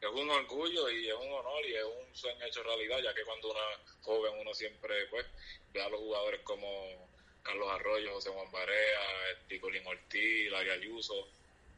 Es 0.00 0.08
un 0.08 0.30
orgullo 0.30 0.88
y 0.90 1.08
es 1.08 1.14
un 1.14 1.30
honor 1.32 1.62
y 1.66 1.74
es 1.76 1.84
un 1.84 2.14
sueño 2.16 2.42
hecho 2.46 2.62
realidad, 2.62 2.98
ya 3.04 3.14
que 3.14 3.22
cuando 3.22 3.50
uno 3.50 3.60
es 3.60 3.92
joven 4.02 4.32
uno 4.40 4.54
siempre 4.54 5.06
pues 5.10 5.26
ve 5.74 5.82
a 5.82 5.88
los 5.90 6.00
jugadores 6.00 6.40
como 6.42 6.66
Carlos 7.42 7.68
Arroyo, 7.70 8.14
José 8.14 8.30
Juan 8.30 8.50
Barea, 8.50 9.00
Ticolín 9.46 9.86
Ortiz, 9.86 10.50
Larry 10.50 10.70
Ayuso 10.70 11.28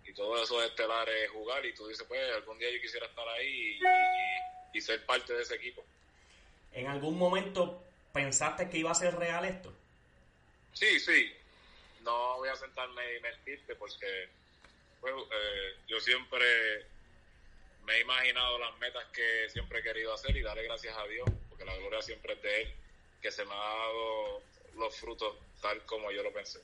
y 0.07 0.12
todos 0.14 0.42
esos 0.42 0.64
estelares 0.64 1.31
jugar 1.31 1.67
y 1.67 1.75
tú 1.75 1.89
dices 1.89 2.07
pues 2.07 2.20
algún 2.33 2.59
día 2.59 2.70
yo 2.70 2.81
quisiera 2.81 3.07
estar 3.07 3.27
ahí 3.29 3.48
y, 3.48 3.79
y- 3.79 4.79
y 4.79 4.81
ser 4.81 5.05
parte 5.05 5.33
de 5.34 5.42
ese 5.42 5.57
equipo. 5.57 5.84
¿En 6.73 6.87
algún 6.87 7.19
momento 7.19 7.83
pensaste 8.13 8.69
que 8.69 8.79
iba 8.79 8.91
a 8.91 8.95
ser 8.95 9.14
real 9.17 9.45
esto? 9.45 9.73
Sí, 10.73 10.98
sí. 11.01 11.33
No 12.02 12.39
voy 12.39 12.48
a 12.48 12.57
sentarme 12.57 13.17
y 13.17 13.20
mentirte 13.20 13.74
porque 13.77 14.29
pues, 15.01 15.14
eh, 15.14 15.77
yo 15.86 16.01
siempre 16.01 16.86
me 17.85 17.97
he 17.97 18.01
imaginado 18.01 18.58
las 18.58 18.79
metas 18.79 19.05
que 19.13 19.48
siempre 19.51 19.80
he 19.80 19.83
querido 19.83 20.14
hacer 20.14 20.36
y 20.36 20.42
darle 20.42 20.64
gracias 20.64 20.97
a 20.97 21.07
Dios, 21.07 21.29
porque 21.48 21.64
la 21.64 21.77
gloria 21.77 22.01
siempre 22.01 22.35
es 22.35 22.42
de 22.42 22.63
Él, 22.63 22.74
que 23.20 23.30
se 23.30 23.45
me 23.45 23.52
ha 23.52 23.57
dado 23.57 24.42
los 24.77 24.97
frutos 24.97 25.36
tal 25.61 25.85
como 25.85 26.11
yo 26.11 26.23
lo 26.23 26.33
pensé. 26.33 26.61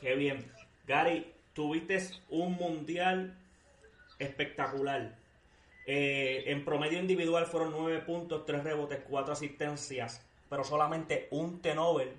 Qué 0.00 0.14
bien. 0.14 0.52
Gary, 0.86 1.32
tuviste 1.54 2.10
un 2.28 2.52
mundial 2.52 3.36
espectacular. 4.18 5.17
Eh, 5.90 6.44
en 6.52 6.66
promedio 6.66 6.98
individual 6.98 7.46
fueron 7.46 7.70
9 7.72 8.00
puntos, 8.00 8.44
3 8.44 8.62
rebotes, 8.62 9.00
4 9.08 9.32
asistencias, 9.32 10.20
pero 10.50 10.62
solamente 10.62 11.28
un 11.30 11.62
tenover 11.62 12.12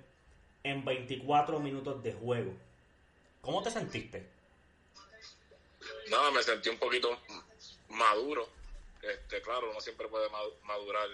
en 0.64 0.84
24 0.84 1.60
minutos 1.60 2.02
de 2.02 2.12
juego. 2.12 2.52
¿Cómo 3.40 3.62
te 3.62 3.70
sentiste? 3.70 4.26
Nada, 6.10 6.32
me 6.32 6.42
sentí 6.42 6.68
un 6.68 6.78
poquito 6.78 7.16
maduro. 7.90 8.48
Este, 9.02 9.40
claro, 9.40 9.70
uno 9.70 9.80
siempre 9.80 10.08
puede 10.08 10.28
ma- 10.30 10.40
madurar 10.64 11.08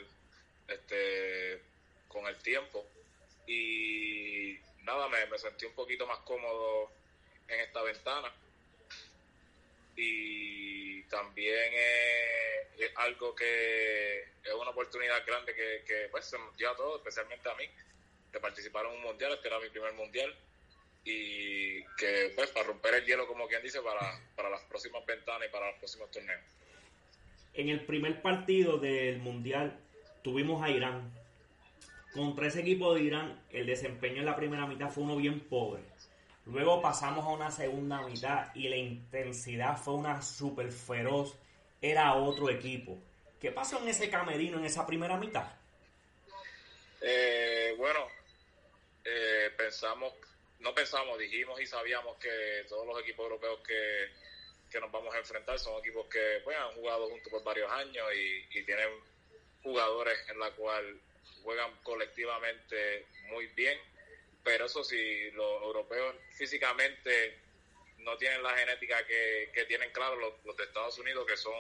este, 0.67 1.61
con 2.09 2.27
el 2.27 2.37
tiempo. 2.39 2.87
Y 3.47 4.57
nada, 4.83 5.09
me, 5.09 5.27
me 5.27 5.39
sentí 5.39 5.67
un 5.67 5.75
poquito 5.75 6.07
más 6.07 6.21
cómodo 6.21 6.91
en 7.49 7.61
esta 7.61 7.83
ventana. 7.83 8.33
Y 9.95 11.03
también 11.05 11.73
es, 11.75 12.46
es 12.85 12.93
algo 12.97 13.35
que 13.35 14.21
es 14.21 14.55
una 14.61 14.71
oportunidad 14.71 15.25
grande 15.27 15.55
que, 15.55 15.85
que 15.87 16.09
pues, 16.11 16.27
se 16.27 16.39
nos 16.39 16.57
dio 16.57 16.71
a 16.71 16.77
todos, 16.77 16.99
especialmente 16.99 17.49
a 17.49 17.55
mí, 17.55 17.65
de 18.33 18.41
participar 18.41 18.87
en 18.87 18.93
un 18.93 19.03
mundial. 19.03 19.33
Este 19.33 19.49
era 19.49 19.59
mi 19.59 19.71
primer 19.71 19.93
mundial 19.95 20.35
y 21.07 21.85
que 21.97 22.33
pues 22.35 22.51
para 22.51 22.67
romper 22.67 22.95
el 22.95 23.07
hielo 23.07 23.29
como 23.29 23.47
quien 23.47 23.63
dice 23.63 23.81
para, 23.81 24.21
para 24.35 24.51
las 24.51 24.63
próximas 24.63 25.07
ventanas 25.07 25.49
y 25.49 25.53
para 25.53 25.69
los 25.69 25.79
próximos 25.79 26.11
torneos. 26.11 26.41
En 27.55 27.69
el 27.69 27.87
primer 27.87 28.21
partido 28.21 28.77
del 28.77 29.19
mundial 29.19 29.79
tuvimos 30.23 30.63
a 30.63 30.69
Irán. 30.69 31.13
Contra 32.13 32.49
ese 32.49 32.61
equipo 32.61 32.93
de 32.95 33.03
Irán, 33.03 33.41
el 33.51 33.67
desempeño 33.67 34.21
en 34.21 34.27
la 34.27 34.37
primera 34.37 34.67
mitad 34.67 34.91
fue 34.91 35.05
uno 35.05 35.17
bien 35.17 35.41
pobre. 35.41 35.83
Luego 36.47 36.83
pasamos 36.83 37.25
a 37.25 37.29
una 37.29 37.51
segunda 37.51 38.03
mitad 38.03 38.55
y 38.55 38.69
la 38.69 38.77
intensidad 38.77 39.77
fue 39.77 39.95
una 39.95 40.21
super 40.23 40.71
feroz. 40.73 41.37
Era 41.81 42.15
otro 42.15 42.49
equipo. 42.51 42.99
¿Qué 43.41 43.53
pasó 43.53 43.79
en 43.81 43.89
ese 43.89 44.09
camerino 44.09 44.59
en 44.59 44.65
esa 44.65 44.87
primera 44.87 45.17
mitad? 45.17 45.47
Eh, 47.01 47.75
bueno, 47.77 48.09
eh, 49.05 49.51
pensamos, 49.57 50.13
no 50.61 50.75
pensamos, 50.75 51.19
dijimos 51.19 51.61
y 51.61 51.67
sabíamos 51.67 52.17
que 52.17 52.65
todos 52.69 52.87
los 52.87 52.99
equipos 53.01 53.25
europeos 53.25 53.61
que, 53.67 54.09
que 54.71 54.81
nos 54.81 54.91
vamos 54.91 55.15
a 55.15 55.19
enfrentar 55.19 55.59
son 55.59 55.79
equipos 55.79 56.07
que 56.07 56.41
pues, 56.43 56.57
han 56.57 56.73
jugado 56.73 57.09
juntos 57.09 57.31
por 57.31 57.45
varios 57.45 57.71
años 57.71 58.07
y, 58.15 58.59
y 58.59 58.63
tienen 58.65 58.89
jugadores 59.63 60.19
en 60.31 60.39
la 60.39 60.51
cual 60.53 60.99
juegan 61.43 61.71
colectivamente 61.83 63.07
muy 63.29 63.47
bien, 63.49 63.79
pero 64.43 64.67
eso 64.67 64.83
sí, 64.83 65.31
los 65.33 65.63
europeos 65.63 66.17
físicamente 66.31 67.46
no 67.99 68.17
tienen 68.17 68.43
la 68.43 68.55
genética 68.57 69.05
que, 69.07 69.51
que 69.53 69.65
tienen 69.65 69.91
claro 69.93 70.17
los, 70.17 70.57
de 70.57 70.65
Estados 70.65 70.99
Unidos, 70.99 71.27
que 71.27 71.37
son 71.37 71.55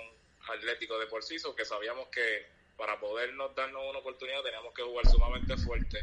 atléticos 0.49 1.01
de 1.01 1.07
por 1.07 1.23
sí, 1.23 1.39
so 1.39 1.55
que 1.55 1.65
sabíamos 1.65 2.09
que 2.09 2.47
para 2.77 3.01
podernos 3.01 3.55
darnos 3.55 3.83
una 3.89 3.99
oportunidad 3.99 4.43
teníamos 4.43 4.73
que 4.75 4.83
jugar 4.83 5.07
sumamente 5.07 5.57
fuerte 5.57 6.01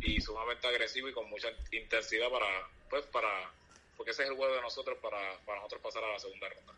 y 0.00 0.20
sumamente 0.20 0.66
agresivo 0.66 1.08
y 1.08 1.12
con 1.12 1.28
mucha 1.28 1.48
intensidad 1.72 2.30
para, 2.30 2.46
pues 2.88 3.04
para, 3.06 3.50
porque 3.96 4.12
ese 4.12 4.22
es 4.22 4.30
el 4.30 4.36
juego 4.36 4.54
de 4.54 4.62
nosotros 4.62 4.98
para, 5.02 5.18
para 5.44 5.58
nosotros 5.58 5.82
pasar 5.82 6.04
a 6.04 6.12
la 6.12 6.18
segunda 6.18 6.48
ronda. 6.48 6.72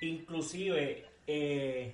Inclusive, 0.00 1.04
eh, 1.26 1.92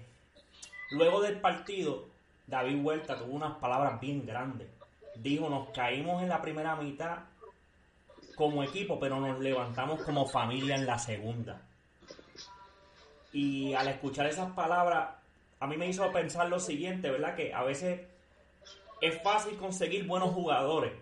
luego 0.91 1.23
del 1.23 1.41
partido, 1.41 2.09
David 2.47 2.85
Huerta 2.85 3.19
tuvo 3.19 3.33
unas 3.33 3.57
palabras 3.59 4.01
bien 4.01 4.27
grandes. 4.27 4.69
Dijo, 5.17 5.49
nos 5.49 5.71
caímos 5.71 6.23
en 6.23 6.29
la 6.29 6.43
primera 6.43 6.77
mitad 6.77 7.32
como 8.35 8.63
equipo, 8.63 8.99
pero 8.99 9.21
nos 9.21 9.41
levantamos 9.41 10.03
como 10.03 10.27
familia 10.27 10.77
en 10.77 10.87
la 10.87 10.99
segunda. 10.99 11.61
Y 13.33 13.73
al 13.75 13.89
escuchar 13.89 14.27
esas 14.27 14.53
palabras, 14.53 15.11
a 15.61 15.67
mí 15.67 15.77
me 15.77 15.89
hizo 15.89 16.11
pensar 16.13 16.49
lo 16.49 16.61
siguiente, 16.61 17.11
¿verdad? 17.11 17.35
Que 17.35 17.55
a 17.55 17.63
veces 17.63 18.01
es 19.01 19.23
fácil 19.23 19.57
conseguir 19.57 20.07
buenos 20.07 20.31
jugadores, 20.31 20.93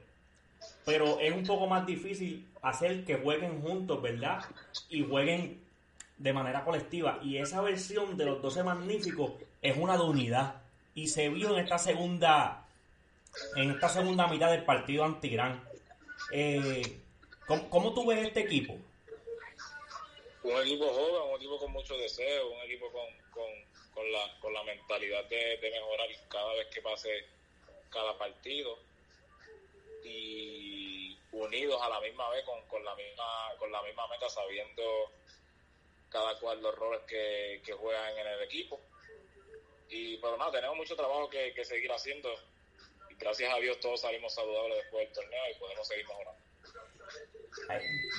pero 0.84 1.18
es 1.18 1.34
un 1.34 1.44
poco 1.44 1.66
más 1.66 1.86
difícil 1.86 2.46
hacer 2.62 3.04
que 3.04 3.16
jueguen 3.16 3.62
juntos, 3.62 4.00
¿verdad? 4.00 4.44
Y 4.88 5.04
jueguen 5.04 5.60
de 6.18 6.32
manera 6.32 6.64
colectiva. 6.64 7.18
Y 7.22 7.38
esa 7.38 7.60
versión 7.62 8.16
de 8.16 8.26
los 8.26 8.42
12 8.42 8.62
magníficos 8.62 9.32
es 9.62 9.76
una 9.76 9.96
de 9.96 10.02
unidad. 10.02 10.56
Y 10.94 11.08
se 11.08 11.28
vio 11.28 11.54
en 11.54 11.64
esta 11.64 11.78
segunda 11.78 12.66
en 13.56 13.70
esta 13.70 13.88
segunda 13.88 14.26
mitad 14.26 14.50
del 14.50 14.64
partido 14.64 15.04
anti 15.04 15.28
Irán. 15.28 15.60
Eh, 16.32 17.00
¿cómo, 17.50 17.68
cómo 17.68 17.94
tú 17.94 18.06
ves 18.06 18.28
este 18.28 18.40
equipo? 18.40 18.78
un 20.42 20.62
equipo 20.62 20.88
joven, 20.88 21.30
un 21.30 21.36
equipo 21.36 21.58
con 21.58 21.72
mucho 21.72 21.96
deseo, 21.98 22.48
un 22.50 22.62
equipo 22.62 22.90
con, 22.92 23.06
con, 23.30 23.50
con 23.92 24.10
la, 24.10 24.38
con 24.40 24.54
la 24.54 24.62
mentalidad 24.62 25.24
de, 25.24 25.58
de 25.58 25.70
mejorar 25.70 26.08
cada 26.28 26.54
vez 26.54 26.68
que 26.68 26.80
pase 26.80 27.10
cada 27.90 28.16
partido. 28.16 28.78
Y 30.04 31.18
unidos 31.32 31.80
a 31.82 31.88
la 31.88 32.00
misma 32.00 32.30
vez 32.30 32.44
con, 32.44 32.60
con 32.68 32.84
la 32.84 32.94
misma 32.94 33.54
con 33.58 33.70
la 33.70 33.82
misma 33.82 34.06
meta 34.08 34.28
sabiendo 34.30 35.12
cada 36.08 36.38
cual 36.38 36.60
los 36.62 36.74
roles 36.74 37.02
que, 37.06 37.60
que 37.64 37.72
juegan 37.72 38.16
en 38.16 38.26
el 38.26 38.42
equipo. 38.42 38.80
Y 39.90 40.16
pero 40.18 40.36
nada 40.38 40.52
tenemos 40.52 40.76
mucho 40.76 40.96
trabajo 40.96 41.28
que, 41.28 41.52
que 41.52 41.64
seguir 41.64 41.92
haciendo. 41.92 42.32
Y 43.10 43.14
gracias 43.16 43.52
a 43.52 43.58
Dios 43.58 43.78
todos 43.80 44.00
salimos 44.00 44.32
saludables 44.32 44.78
después 44.78 45.04
del 45.04 45.14
torneo 45.14 45.42
y 45.50 45.58
podemos 45.58 45.86
seguir 45.86 46.06
mejorando 46.08 46.49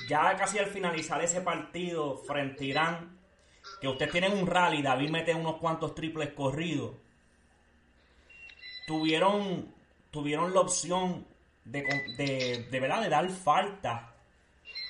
Ya 0.08 0.36
casi 0.36 0.58
al 0.58 0.66
finalizar 0.66 1.22
ese 1.22 1.40
partido 1.40 2.18
frente 2.18 2.64
a 2.64 2.66
Irán, 2.66 3.18
que 3.80 3.88
ustedes 3.88 4.12
tienen 4.12 4.32
un 4.32 4.46
rally, 4.46 4.82
David 4.82 5.10
mete 5.10 5.34
unos 5.34 5.56
cuantos 5.56 5.94
triples 5.94 6.30
corridos, 6.30 6.92
tuvieron, 8.86 9.72
tuvieron 10.10 10.52
la 10.52 10.60
opción 10.60 11.26
de, 11.64 11.82
de, 12.16 12.66
de, 12.70 12.80
¿verdad? 12.80 13.02
de 13.02 13.08
dar 13.08 13.30
falta, 13.30 14.14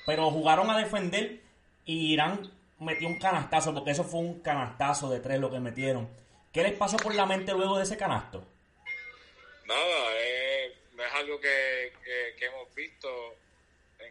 pero 0.06 0.31
jugaron 0.31 0.71
a 0.71 0.79
defender 0.79 1.41
y 1.85 2.12
Irán 2.12 2.50
metió 2.79 3.09
un 3.09 3.19
canastazo, 3.19 3.75
porque 3.75 3.93
eso 3.93 4.05
fue 4.05 4.21
un 4.21 4.41
canastazo 4.41 5.11
de 5.11 5.21
tres 5.21 5.39
lo 5.39 5.50
que 5.50 5.61
metieron. 5.61 6.09
¿Qué 6.53 6.62
les 6.62 6.73
pasó 6.73 6.97
por 6.97 7.15
la 7.15 7.27
mente 7.27 7.53
luego 7.53 7.77
de 7.77 7.85
ese 7.85 7.97
canasto? 7.97 8.47
nada 9.65 10.17
eh, 10.19 10.75
es 10.99 11.15
algo 11.15 11.41
que, 11.41 11.93
que 12.37 12.44
hemos 12.47 12.75
visto 12.75 13.09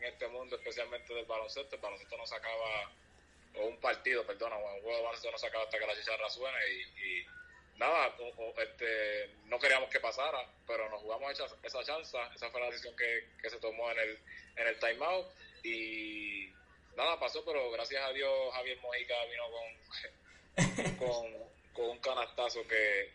en 0.02 0.14
este 0.14 0.28
mundo 0.28 0.56
especialmente 0.56 1.14
del 1.14 1.26
baloncesto. 1.26 1.76
El 1.76 1.82
baloncesto 1.82 2.18
no 2.18 2.26
se 2.26 2.36
acaba 2.36 2.92
o 3.56 3.66
un 3.66 3.78
partido, 3.80 4.26
perdona, 4.26 4.58
un 4.58 4.82
juego 4.82 4.98
de 4.98 5.04
baloncesto 5.04 5.32
no 5.32 5.38
se 5.38 5.48
acaba 5.48 5.64
hasta 5.66 5.78
que 5.78 5.86
la 5.86 5.96
chicharra 5.96 6.30
suene 6.30 6.58
y, 6.74 7.26
nada, 7.78 8.16
o, 8.20 8.54
este, 8.62 9.30
no 9.46 9.60
queríamos 9.60 9.90
que 9.90 10.00
pasara, 10.00 10.48
pero 10.66 10.90
nos 10.90 11.02
jugamos 11.02 11.32
esa, 11.32 11.46
esa 11.64 11.84
chance, 11.84 12.18
esa 12.36 12.50
fue 12.50 12.62
la 12.62 12.68
decisión 12.68 12.96
que, 12.96 13.28
que 13.42 13.50
se 13.50 13.58
tomó 13.58 13.92
en 13.92 14.00
el, 14.00 14.20
en 14.56 14.68
el 14.68 14.80
timeout 14.80 15.28
y 15.64 16.50
nada, 16.96 17.20
pasó, 17.20 17.44
pero 17.44 17.72
gracias 17.72 18.04
a 18.04 18.14
Dios 18.14 18.54
Javier 18.54 18.80
Mojica 18.82 19.16
vino 19.26 19.44
con, 19.52 20.98
con, 20.98 21.34
con 21.74 21.90
un 21.90 22.00
canastazo 22.00 22.66
que, 22.68 23.12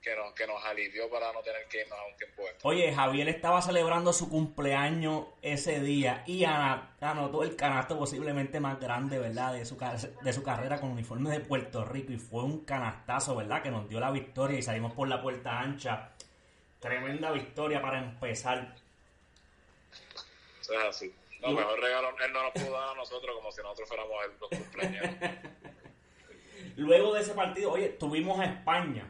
que, 0.00 0.14
nos, 0.16 0.32
que 0.34 0.46
nos 0.46 0.64
alivió 0.64 1.08
para 1.10 1.32
no 1.32 1.40
tener 1.40 1.66
que 1.68 1.80
irnos 1.80 1.98
a 1.98 2.06
un 2.06 2.16
tiempo 2.16 2.42
extra. 2.42 2.68
Oye, 2.68 2.92
Javier 2.92 3.28
estaba 3.28 3.60
celebrando 3.62 4.12
su 4.12 4.28
cumpleaños 4.28 5.26
ese 5.42 5.80
día 5.80 6.24
y 6.26 6.44
anotó 6.44 7.42
el 7.42 7.56
canasto 7.56 7.98
posiblemente 7.98 8.60
más 8.60 8.80
grande, 8.80 9.18
¿verdad? 9.18 9.52
De 9.52 9.64
su, 9.64 9.76
de 10.22 10.32
su 10.32 10.42
carrera 10.42 10.80
con 10.80 10.90
uniforme 10.90 11.30
de 11.30 11.40
Puerto 11.40 11.84
Rico 11.84 12.12
y 12.12 12.18
fue 12.18 12.44
un 12.44 12.64
canastazo, 12.64 13.36
¿verdad? 13.36 13.62
Que 13.62 13.70
nos 13.70 13.88
dio 13.88 14.00
la 14.00 14.10
victoria 14.10 14.58
y 14.58 14.62
salimos 14.62 14.92
por 14.92 15.08
la 15.08 15.20
puerta 15.22 15.60
ancha. 15.60 16.10
Tremenda 16.78 17.30
victoria 17.30 17.82
para 17.82 17.98
empezar. 17.98 18.74
Eso 20.60 20.72
es 20.72 20.84
así. 20.88 21.14
No, 21.40 21.52
mejor 21.52 21.80
regalo 21.80 22.08
él 22.22 22.32
no 22.32 22.42
nos 22.42 22.52
pudo 22.52 22.72
dar 22.72 22.90
a 22.90 22.94
nosotros 22.94 23.34
como 23.34 23.50
si 23.50 23.62
nosotros 23.62 23.88
fuéramos 23.88 24.24
el, 24.24 24.32
los 24.40 24.50
cumpleaños. 24.50 25.14
Luego 26.76 27.14
de 27.14 27.20
ese 27.20 27.34
partido, 27.34 27.72
oye, 27.72 27.88
tuvimos 27.90 28.38
a 28.40 28.44
España. 28.44 29.06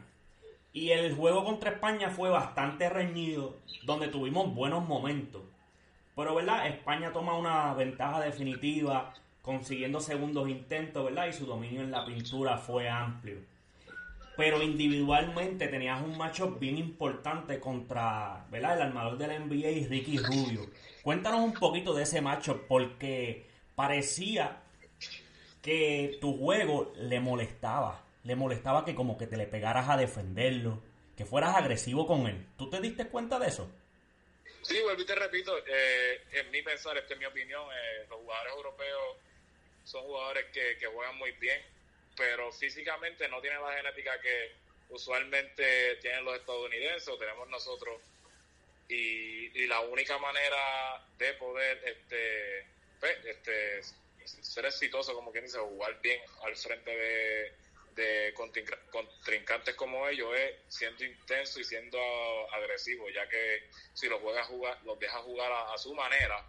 Y 0.73 0.91
el 0.91 1.15
juego 1.15 1.43
contra 1.43 1.71
España 1.71 2.09
fue 2.09 2.29
bastante 2.29 2.89
reñido, 2.89 3.57
donde 3.83 4.07
tuvimos 4.07 4.53
buenos 4.53 4.87
momentos. 4.87 5.41
Pero, 6.15 6.35
¿verdad? 6.35 6.67
España 6.67 7.11
toma 7.11 7.37
una 7.37 7.73
ventaja 7.73 8.21
definitiva, 8.21 9.13
consiguiendo 9.41 9.99
segundos 9.99 10.47
intentos, 10.47 11.03
¿verdad? 11.03 11.27
Y 11.27 11.33
su 11.33 11.45
dominio 11.45 11.81
en 11.81 11.91
la 11.91 12.05
pintura 12.05 12.57
fue 12.57 12.87
amplio. 12.87 13.37
Pero 14.37 14.61
individualmente 14.61 15.67
tenías 15.67 16.01
un 16.01 16.17
macho 16.17 16.51
bien 16.51 16.77
importante 16.77 17.59
contra, 17.59 18.45
¿verdad? 18.49 18.77
El 18.77 18.81
armador 18.83 19.17
de 19.17 19.27
la 19.27 19.39
NBA, 19.39 19.89
Ricky 19.89 20.17
Rubio. 20.19 20.69
Cuéntanos 21.03 21.41
un 21.41 21.53
poquito 21.53 21.93
de 21.93 22.03
ese 22.03 22.21
macho, 22.21 22.61
porque 22.67 23.45
parecía 23.75 24.61
que 25.61 26.17
tu 26.21 26.37
juego 26.37 26.93
le 26.95 27.19
molestaba. 27.19 28.01
Le 28.23 28.35
molestaba 28.35 28.85
que 28.85 28.95
como 28.95 29.17
que 29.17 29.27
te 29.27 29.37
le 29.37 29.47
pegaras 29.47 29.89
a 29.89 29.97
defenderlo, 29.97 30.81
que 31.17 31.25
fueras 31.25 31.55
agresivo 31.55 32.07
con 32.07 32.27
él. 32.27 32.45
¿Tú 32.57 32.69
te 32.69 32.79
diste 32.79 33.07
cuenta 33.07 33.39
de 33.39 33.47
eso? 33.47 33.71
Sí, 34.61 34.79
vuelvo 34.81 35.01
y 35.01 35.05
te 35.05 35.15
repito, 35.15 35.57
eh, 35.67 36.21
en 36.33 36.51
mi 36.51 36.61
pensar, 36.61 36.95
esta 36.97 37.13
es 37.13 37.19
mi 37.19 37.25
opinión, 37.25 37.63
eh, 37.73 38.05
los 38.09 38.19
jugadores 38.19 38.53
europeos 38.53 39.17
son 39.83 40.03
jugadores 40.03 40.45
que, 40.53 40.85
juegan 40.85 41.17
muy 41.17 41.31
bien, 41.33 41.59
pero 42.15 42.51
físicamente 42.51 43.27
no 43.27 43.41
tienen 43.41 43.61
la 43.61 43.73
genética 43.73 44.19
que 44.21 44.51
usualmente 44.89 45.95
tienen 45.95 46.23
los 46.23 46.35
estadounidenses 46.35 47.07
o 47.07 47.17
tenemos 47.17 47.49
nosotros. 47.49 48.01
Y, 48.87 49.57
y 49.59 49.67
la 49.67 49.79
única 49.79 50.17
manera 50.19 51.03
de 51.17 51.33
poder 51.33 51.81
este, 51.85 52.65
pues, 52.99 53.25
este, 53.25 53.81
ser 54.25 54.65
exitoso, 54.65 55.13
como 55.13 55.31
quien 55.31 55.45
dice, 55.45 55.57
jugar 55.57 55.99
bien 56.01 56.21
al 56.43 56.55
frente 56.55 56.91
de, 56.91 57.53
de 57.95 58.33
contrinca- 58.35 58.79
contrincantes 58.91 59.75
como 59.75 60.07
ellos 60.07 60.29
es 60.37 60.55
siendo 60.69 61.03
intenso 61.03 61.59
y 61.59 61.63
siendo 61.63 61.99
agresivo, 62.53 63.09
ya 63.09 63.27
que 63.27 63.69
si 63.93 64.07
los 64.07 64.21
juegas 64.21 64.47
jugar, 64.47 64.79
los 64.83 64.97
dejas 64.99 65.21
jugar 65.21 65.51
a, 65.51 65.73
a 65.73 65.77
su 65.77 65.93
manera, 65.93 66.45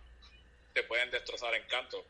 te 0.73 0.83
pueden 0.85 1.11
destrozar 1.11 1.55
en 1.55 1.67
canto, 1.67 2.07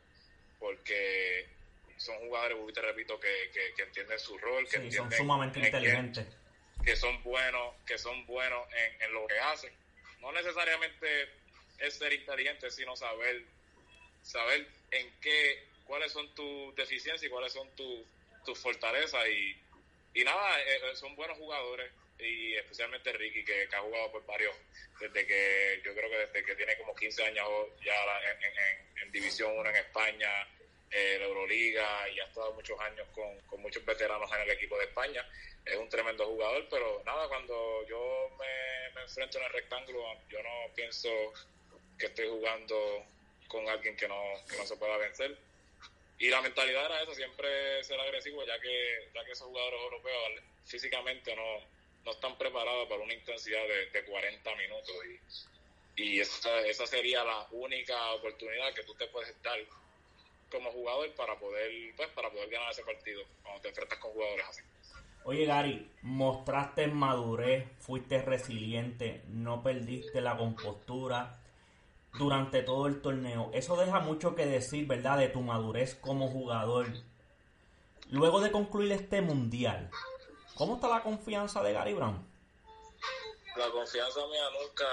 porque 0.58 1.48
son 1.96 2.18
jugadores, 2.20 2.56
te 2.74 2.80
repito, 2.80 3.18
que, 3.18 3.50
que, 3.52 3.74
que 3.74 3.82
entienden 3.82 4.18
su 4.18 4.36
rol, 4.38 4.64
que 4.64 4.70
Sí, 4.70 4.76
son 4.76 4.84
entienden 4.84 5.18
sumamente 5.18 5.58
en 5.58 5.62
qué- 5.62 5.68
inteligentes. 5.68 6.26
que 6.84 6.96
son 6.96 7.22
buenos, 7.22 7.74
que 7.86 7.98
son 7.98 8.26
buenos 8.26 8.66
en, 8.74 9.02
en 9.02 9.12
lo 9.12 9.26
que 9.26 9.38
hacen. 9.38 9.72
No 10.20 10.32
necesariamente 10.32 11.28
es 11.78 11.94
ser 11.98 12.12
inteligente, 12.12 12.70
sino 12.70 12.96
saber, 12.96 13.44
saber 14.22 14.66
en 14.90 15.12
qué, 15.20 15.68
cuáles 15.84 16.12
son 16.12 16.32
tus 16.34 16.74
deficiencias 16.76 17.22
y 17.24 17.28
cuáles 17.28 17.52
son 17.52 17.68
tus 17.74 18.04
tus 18.44 18.58
fortalezas 18.58 19.26
y, 19.28 19.56
y 20.14 20.24
nada, 20.24 20.60
eh, 20.62 20.80
eh, 20.90 20.96
son 20.96 21.14
buenos 21.16 21.38
jugadores 21.38 21.90
y 22.18 22.54
especialmente 22.54 23.12
Ricky 23.12 23.44
que, 23.44 23.68
ha 23.74 23.80
jugado 23.80 24.12
por 24.12 24.24
varios, 24.26 24.54
desde 25.00 25.26
que 25.26 25.82
yo 25.84 25.92
creo 25.94 26.08
que 26.10 26.18
desde 26.18 26.44
que 26.44 26.54
tiene 26.54 26.76
como 26.78 26.94
15 26.94 27.24
años 27.24 27.48
ya 27.84 27.94
en, 28.30 28.42
en- 28.44 29.12
División 29.12 29.52
1 29.58 29.68
en 29.68 29.76
España, 29.76 30.30
eh, 30.90 31.18
Euroliga 31.20 32.08
y 32.08 32.18
ha 32.18 32.24
estado 32.24 32.50
muchos 32.54 32.80
años 32.80 33.06
con, 33.14 33.38
con 33.42 33.60
muchos 33.60 33.84
veteranos 33.84 34.30
en 34.32 34.40
el 34.40 34.50
equipo 34.52 34.78
de 34.78 34.84
España. 34.84 35.28
Es 35.66 35.76
un 35.76 35.88
tremendo 35.90 36.24
jugador, 36.26 36.66
pero 36.70 37.02
nada, 37.04 37.28
cuando 37.28 37.86
yo 37.86 38.30
me, 38.38 38.94
me 38.94 39.02
enfrento 39.02 39.36
en 39.38 39.44
el 39.44 39.52
rectángulo, 39.52 40.02
yo 40.30 40.42
no 40.42 40.72
pienso 40.74 41.10
que 41.98 42.06
estoy 42.06 42.26
jugando 42.28 43.04
con 43.48 43.68
alguien 43.68 43.94
que 43.98 44.08
no, 44.08 44.22
que 44.48 44.56
no 44.56 44.64
se 44.66 44.76
pueda 44.76 44.96
vencer. 44.96 45.36
Y 46.22 46.30
la 46.30 46.40
mentalidad 46.40 46.86
era 46.86 47.02
esa, 47.02 47.16
siempre 47.16 47.82
ser 47.82 47.98
agresivo, 47.98 48.46
ya 48.46 48.56
que, 48.60 49.10
ya 49.12 49.24
que 49.24 49.32
esos 49.32 49.48
jugadores 49.48 49.80
europeos 49.80 50.40
físicamente 50.64 51.34
no, 51.34 51.58
no 52.04 52.12
están 52.12 52.38
preparados 52.38 52.88
para 52.88 53.02
una 53.02 53.12
intensidad 53.12 53.66
de, 53.66 53.86
de 53.90 54.04
40 54.04 54.54
minutos. 54.54 54.94
Y, 55.96 56.02
y 56.04 56.20
esa, 56.20 56.60
esa 56.60 56.86
sería 56.86 57.24
la 57.24 57.48
única 57.50 58.12
oportunidad 58.12 58.72
que 58.72 58.84
tú 58.84 58.94
te 58.94 59.08
puedes 59.08 59.34
dar 59.42 59.58
como 60.48 60.70
jugador 60.70 61.12
para 61.16 61.36
poder, 61.40 61.92
pues, 61.96 62.08
para 62.10 62.30
poder 62.30 62.50
ganar 62.50 62.70
ese 62.70 62.84
partido 62.84 63.24
cuando 63.42 63.60
te 63.60 63.70
enfrentas 63.70 63.98
con 63.98 64.12
jugadores 64.12 64.46
así. 64.48 64.62
Oye, 65.24 65.44
Gary, 65.44 65.90
mostraste 66.02 66.86
madurez, 66.86 67.64
fuiste 67.80 68.22
resiliente, 68.22 69.22
no 69.26 69.64
perdiste 69.64 70.20
la 70.20 70.36
compostura 70.36 71.40
durante 72.14 72.62
todo 72.62 72.86
el 72.86 73.00
torneo. 73.00 73.50
Eso 73.52 73.76
deja 73.76 74.00
mucho 74.00 74.34
que 74.34 74.46
decir, 74.46 74.86
¿verdad?, 74.86 75.18
de 75.18 75.28
tu 75.28 75.40
madurez 75.40 75.94
como 75.94 76.28
jugador. 76.28 76.86
Luego 78.10 78.40
de 78.40 78.52
concluir 78.52 78.92
este 78.92 79.22
mundial, 79.22 79.90
¿cómo 80.54 80.74
está 80.74 80.88
la 80.88 81.02
confianza 81.02 81.62
de 81.62 81.72
Gary 81.72 81.94
Brown? 81.94 82.26
La 83.56 83.70
confianza 83.70 84.20
mía 84.26 84.44
nunca 84.60 84.84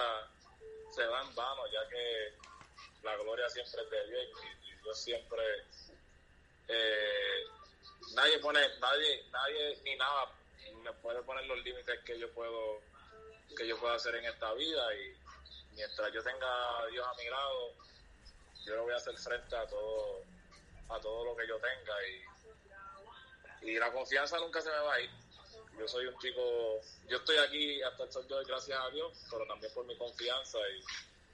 se 0.89 1.05
va 1.05 1.21
en 1.21 1.35
vano, 1.35 1.61
ya 1.67 1.89
que 1.89 2.33
la 3.03 3.15
gloria 3.17 3.49
siempre 3.49 3.81
es 3.81 3.89
de 3.89 4.07
Dios 4.07 4.27
y, 4.43 4.67
y 4.67 4.85
yo 4.85 4.93
siempre 4.93 5.43
eh, 6.67 7.43
nadie 8.13 8.39
pone 8.39 8.59
nadie 8.79 9.23
nadie 9.31 9.79
ni 9.83 9.95
nada 9.95 10.31
me 10.83 10.91
puede 10.93 11.21
poner 11.23 11.45
los 11.45 11.63
límites 11.63 11.99
que 12.05 12.19
yo 12.19 12.31
puedo 12.33 12.81
que 13.57 13.67
yo 13.67 13.77
puedo 13.79 13.93
hacer 13.93 14.15
en 14.15 14.25
esta 14.25 14.53
vida 14.53 14.95
y 14.95 15.13
mientras 15.79 16.13
yo 16.13 16.21
tenga 16.21 16.79
a 16.79 16.87
Dios 16.87 17.07
a 17.07 17.13
mi 17.15 17.29
lado 17.29 17.73
yo 18.65 18.75
le 18.75 18.81
voy 18.81 18.93
a 18.93 18.97
hacer 18.97 19.17
frente 19.17 19.55
a 19.55 19.65
todo 19.65 20.23
a 20.89 20.99
todo 20.99 21.23
lo 21.23 21.35
que 21.35 21.47
yo 21.47 21.57
tenga 21.57 21.95
y, 23.63 23.71
y 23.71 23.79
la 23.79 23.91
confianza 23.91 24.37
nunca 24.39 24.61
se 24.61 24.69
me 24.69 24.79
va 24.79 24.93
a 24.93 24.99
ir 24.99 25.09
yo 25.79 25.87
soy 25.87 26.05
un 26.07 26.17
chico, 26.19 26.41
yo 27.07 27.17
estoy 27.17 27.37
aquí 27.37 27.81
hasta 27.81 28.03
el 28.03 28.11
sol 28.11 28.27
de 28.27 28.43
gracias 28.43 28.77
a 28.77 28.89
Dios, 28.89 29.13
pero 29.31 29.45
también 29.47 29.73
por 29.73 29.85
mi 29.85 29.95
confianza 29.95 30.57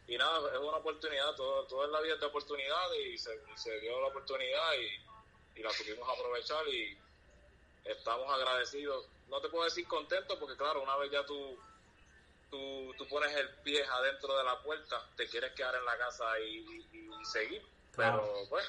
y, 0.08 0.14
y 0.14 0.18
nada, 0.20 0.54
es 0.54 0.60
una 0.60 0.78
oportunidad, 0.78 1.34
todo, 1.36 1.66
todo 1.66 1.84
en 1.86 1.92
la 1.92 2.00
vida 2.02 2.14
es 2.14 2.20
de 2.20 2.28
oportunidades 2.28 3.08
y 3.08 3.18
se, 3.18 3.32
se 3.56 3.80
dio 3.80 4.00
la 4.00 4.08
oportunidad 4.08 4.74
y 5.56 5.64
la 5.64 5.72
supimos 5.72 6.08
aprovechar 6.08 6.68
y 6.68 6.96
estamos 7.86 8.32
agradecidos. 8.32 9.08
No 9.30 9.42
te 9.42 9.50
puedo 9.50 9.64
decir 9.66 9.88
contentos 9.88 10.38
porque 10.38 10.56
claro, 10.56 10.84
una 10.84 10.96
vez 10.98 11.12
ya 11.12 11.26
tú, 11.26 11.58
tú, 12.50 12.94
tú 12.98 13.08
pones 13.08 13.34
el 13.36 13.50
pie 13.64 13.84
adentro 13.86 14.38
de 14.38 14.44
la 14.44 14.62
puerta, 14.62 15.02
te 15.16 15.28
quieres 15.28 15.52
quedar 15.54 15.76
en 15.76 15.86
la 15.86 15.98
casa 15.98 16.26
y, 16.40 16.58
y- 16.94 17.10
y 17.22 17.26
seguir. 17.26 17.62
Claro. 17.92 18.22
Pero 18.24 18.50
pues 18.50 18.66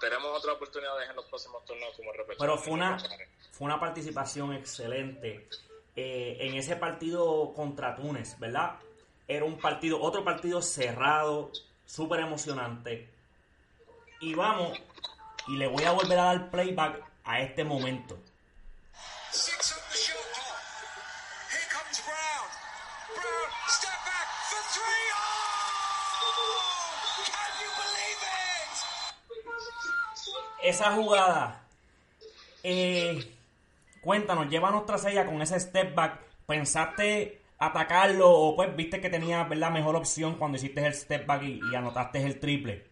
tenemos 0.00 0.36
otras 0.38 0.56
oportunidades 0.56 1.08
en 1.10 1.16
los 1.16 1.24
próximos 1.26 1.64
torneos 1.64 1.94
como 1.96 2.12
repechaje. 2.12 2.38
Pero 2.38 2.58
fue 2.58 2.72
una, 2.74 2.98
fue 3.52 3.64
una 3.66 3.78
participación 3.80 4.52
excelente 4.54 5.48
eh, 5.96 6.36
en 6.40 6.54
ese 6.54 6.76
partido 6.76 7.52
contra 7.54 7.94
Túnez, 7.96 8.38
¿verdad? 8.38 8.76
Era 9.28 9.44
un 9.44 9.58
partido, 9.58 10.00
otro 10.00 10.24
partido 10.24 10.60
cerrado, 10.62 11.50
súper 11.86 12.20
emocionante. 12.20 13.08
Y 14.20 14.34
vamos, 14.34 14.78
y 15.48 15.56
le 15.56 15.66
voy 15.66 15.84
a 15.84 15.92
volver 15.92 16.18
a 16.18 16.24
dar 16.24 16.50
playback 16.50 17.04
a 17.24 17.40
este 17.42 17.64
momento. 17.64 18.18
Esa 30.62 30.92
jugada, 30.92 31.66
eh, 32.62 33.34
cuéntanos, 34.00 34.48
llévanos 34.48 34.86
tras 34.86 35.04
ella 35.06 35.26
con 35.26 35.42
ese 35.42 35.58
step 35.58 35.94
back. 35.94 36.20
¿Pensaste 36.46 37.40
atacarlo 37.58 38.30
o 38.30 38.54
pues 38.56 38.74
viste 38.76 39.00
que 39.00 39.08
tenía 39.10 39.42
¿verdad? 39.44 39.70
mejor 39.70 39.96
opción 39.96 40.36
cuando 40.36 40.56
hiciste 40.58 40.84
el 40.86 40.94
step 40.94 41.26
back 41.26 41.42
y, 41.42 41.60
y 41.70 41.74
anotaste 41.74 42.22
el 42.24 42.38
triple? 42.38 42.86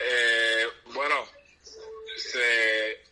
Eh, 0.00 0.64
bueno, 0.94 1.14
se- 2.16 3.02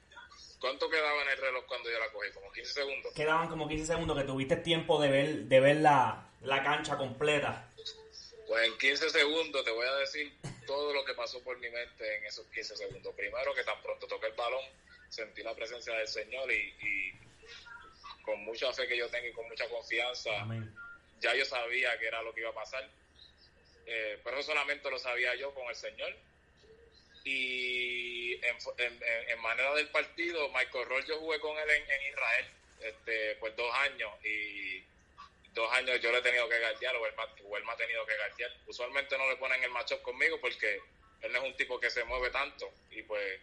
¿cuánto 0.59 0.89
quedaba 0.89 1.23
en 1.23 1.29
el 1.29 1.39
reloj 1.39 1.65
cuando 1.67 1.91
yo 1.91 1.99
la 1.99 2.11
cogí? 2.13 2.31
Como 2.33 2.51
15 2.53 2.73
segundos. 2.73 3.13
Quedaban 3.15 3.49
como 3.49 3.69
15 3.69 3.85
segundos 3.87 4.17
que 4.17 4.25
tuviste 4.25 4.57
tiempo 4.57 4.99
de 5.01 5.11
ver, 5.11 5.35
de 5.45 5.61
ver 5.61 5.77
la, 5.77 6.27
la 6.47 6.63
cancha 6.63 6.97
completa. 6.97 7.69
Pues 8.47 8.67
en 8.69 8.79
15 8.79 9.11
segundos 9.11 9.65
te 9.65 9.71
voy 9.73 9.87
a 9.87 9.95
decir 9.97 10.33
todo 10.67 10.93
lo 10.93 11.05
que 11.05 11.15
pasó 11.15 11.43
por 11.43 11.59
mi 11.59 11.69
mente 11.69 12.17
en 12.17 12.25
esos 12.27 12.47
15 12.47 12.77
segundos. 12.77 13.15
Primero 13.15 13.53
que 13.55 13.65
tan 13.65 13.81
pronto 13.83 14.07
toqué 14.07 14.29
el 14.29 14.33
balón, 14.35 14.65
sentí 15.09 15.43
la 15.43 15.55
presencia 15.55 15.95
del 15.95 16.07
Señor 16.09 16.51
y, 16.53 16.75
y 16.81 17.13
con 18.23 18.41
mucha 18.45 18.73
fe 18.73 18.87
que 18.87 18.97
yo 18.97 19.09
tengo 19.09 19.27
y 19.29 19.33
con 19.33 19.47
mucha 19.49 19.69
confianza, 19.69 20.41
Amén. 20.41 20.73
ya 21.21 21.35
yo 21.35 21.45
sabía 21.45 21.99
que 21.99 22.07
era 22.07 22.23
lo 22.23 22.33
que 22.33 22.41
iba 22.41 22.51
a 22.51 22.55
pasar. 22.55 22.89
Eh, 23.87 24.19
pero 24.25 24.43
solamente 24.43 24.91
lo 24.91 24.99
sabía 24.99 25.35
yo 25.37 25.53
con 25.55 25.69
el 25.69 25.77
Señor. 25.77 26.15
Y 27.25 28.35
en, 28.35 28.57
en- 28.79 29.03
en- 29.31 29.41
manera 29.41 29.75
del 29.75 29.89
partido, 29.89 30.49
Michael 30.51 30.87
Roll 30.87 31.05
yo 31.07 31.19
jugué 31.19 31.41
con 31.41 31.57
él 31.59 31.69
en, 31.71 31.91
en 31.91 32.03
Israel 32.13 32.47
este, 32.81 33.35
por 33.37 33.55
dos 33.57 33.73
años 33.75 34.13
y 34.25 34.76
dos 35.57 35.73
años 35.73 35.99
yo 36.01 36.13
le 36.13 36.19
he 36.19 36.23
tenido 36.23 36.49
que 36.49 36.61
guardiar 36.61 36.95
o 36.97 37.07
él, 37.07 37.15
o 37.45 37.57
él 37.57 37.65
me 37.65 37.73
ha 37.73 37.77
tenido 37.77 38.07
que 38.07 38.15
guardiar. 38.15 38.53
Usualmente 38.67 39.17
no 39.17 39.29
le 39.29 39.37
ponen 39.37 39.65
el 39.65 39.71
matchup 39.71 40.03
conmigo 40.03 40.39
porque 40.39 40.81
él 41.23 41.33
no 41.33 41.39
es 41.39 41.45
un 41.45 41.57
tipo 41.57 41.81
que 41.81 41.91
se 41.91 42.05
mueve 42.05 42.31
tanto 42.31 42.71
y 42.91 43.03
pues 43.03 43.41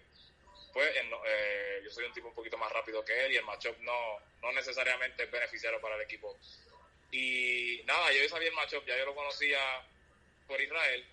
pues 0.72 0.90
eh, 0.96 1.82
yo 1.84 1.90
soy 1.92 2.06
un 2.06 2.14
tipo 2.14 2.28
un 2.28 2.34
poquito 2.34 2.58
más 2.58 2.72
rápido 2.72 3.04
que 3.06 3.26
él 3.26 3.34
y 3.34 3.38
el 3.38 3.46
matchup 3.46 3.78
no, 3.80 4.20
no 4.42 4.52
necesariamente 4.54 5.24
es 5.24 5.32
beneficiario 5.32 5.80
para 5.82 5.96
el 5.96 6.02
equipo. 6.02 6.36
Y 7.12 7.82
nada, 7.86 8.12
yo 8.12 8.24
ya 8.24 8.30
sabía 8.30 8.48
el 8.48 8.56
matchup, 8.56 8.84
ya 8.86 8.98
yo 8.98 9.06
lo 9.06 9.14
conocía 9.14 9.60
por 10.48 10.60
Israel. 10.60 11.06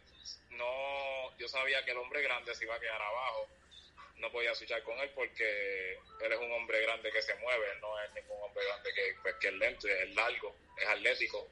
No, 0.51 1.37
yo 1.37 1.47
sabía 1.47 1.85
que 1.85 1.91
el 1.91 1.99
hombre 1.99 2.23
grande 2.23 2.55
se 2.55 2.65
iba 2.65 2.75
a 2.75 2.81
quedar 2.81 3.01
abajo. 3.03 3.49
No 4.21 4.31
podía 4.31 4.53
luchar 4.53 4.83
con 4.83 4.99
él 4.99 5.11
porque 5.15 5.93
él 6.21 6.33
es 6.33 6.39
un 6.39 6.53
hombre 6.53 6.81
grande 6.83 7.11
que 7.11 7.23
se 7.23 7.35
mueve, 7.37 7.67
no 7.81 7.99
es 8.01 8.13
ningún 8.13 8.43
hombre 8.43 8.65
grande 8.65 8.93
que, 8.95 9.15
pues, 9.23 9.35
que 9.37 9.49
es 9.49 9.55
lento, 9.55 9.89
es 9.89 10.15
largo, 10.15 10.55
es 10.77 10.87
atlético. 10.89 11.49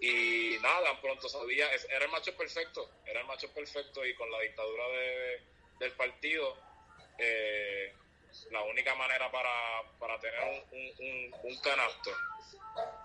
Y 0.00 0.56
nada, 0.60 1.00
pronto 1.00 1.28
sabía, 1.28 1.70
era 1.88 2.04
el 2.04 2.10
macho 2.10 2.36
perfecto, 2.36 2.90
era 3.06 3.20
el 3.20 3.26
macho 3.26 3.52
perfecto 3.54 4.04
y 4.04 4.14
con 4.14 4.30
la 4.32 4.40
dictadura 4.40 4.88
de- 4.88 5.40
del 5.78 5.92
partido, 5.92 6.56
eh, 7.18 7.94
la 8.50 8.62
única 8.62 8.94
manera 8.94 9.30
para, 9.30 9.82
para 9.98 10.18
tener 10.18 10.40
un, 10.72 11.34
un, 11.44 11.56
canasto 11.60 12.10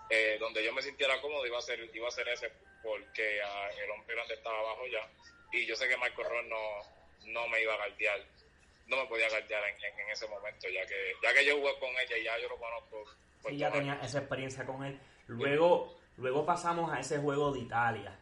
eh, 0.09 0.37
donde 0.39 0.63
yo 0.63 0.73
me 0.73 0.81
sintiera 0.81 1.19
cómodo 1.21 1.45
iba 1.45 1.57
a 1.59 1.61
ser, 1.61 1.79
iba 1.93 2.07
a 2.07 2.11
ser 2.11 2.27
ese 2.29 2.49
porque 2.81 3.39
el 3.39 3.91
hombre 3.91 4.15
grande 4.15 4.35
estaba 4.35 4.59
abajo 4.59 4.87
ya 4.87 5.07
y 5.51 5.65
yo 5.65 5.75
sé 5.75 5.87
que 5.87 5.97
Michael 5.97 6.29
Roll 6.29 6.49
no, 6.49 6.81
no 7.25 7.47
me 7.49 7.61
iba 7.61 7.73
a 7.73 7.77
guardiar, 7.77 8.23
no 8.87 8.97
me 8.97 9.05
podía 9.07 9.29
guardiar 9.29 9.61
en, 9.69 9.75
en- 9.83 9.99
en 9.99 10.09
ese 10.11 10.27
momento 10.27 10.67
ya 10.73 10.85
que 10.87 10.95
ya 11.23 11.33
que 11.33 11.45
yo 11.45 11.57
jugué 11.57 11.71
con 11.79 11.89
ella 11.89 12.17
y 12.17 12.23
ya 12.23 12.39
yo 12.41 12.47
lo 12.49 12.57
conozco. 12.57 13.03
por 13.41 13.51
Sí, 13.51 13.57
ya 13.57 13.71
tenía 13.71 13.93
años. 13.93 14.05
esa 14.05 14.19
experiencia 14.19 14.65
con 14.65 14.83
él. 14.83 14.99
Luego, 15.27 15.95
luego 16.17 16.45
pasamos 16.45 16.91
a 16.91 16.99
ese 16.99 17.17
juego 17.19 17.51
de 17.51 17.59
Italia. 17.59 18.17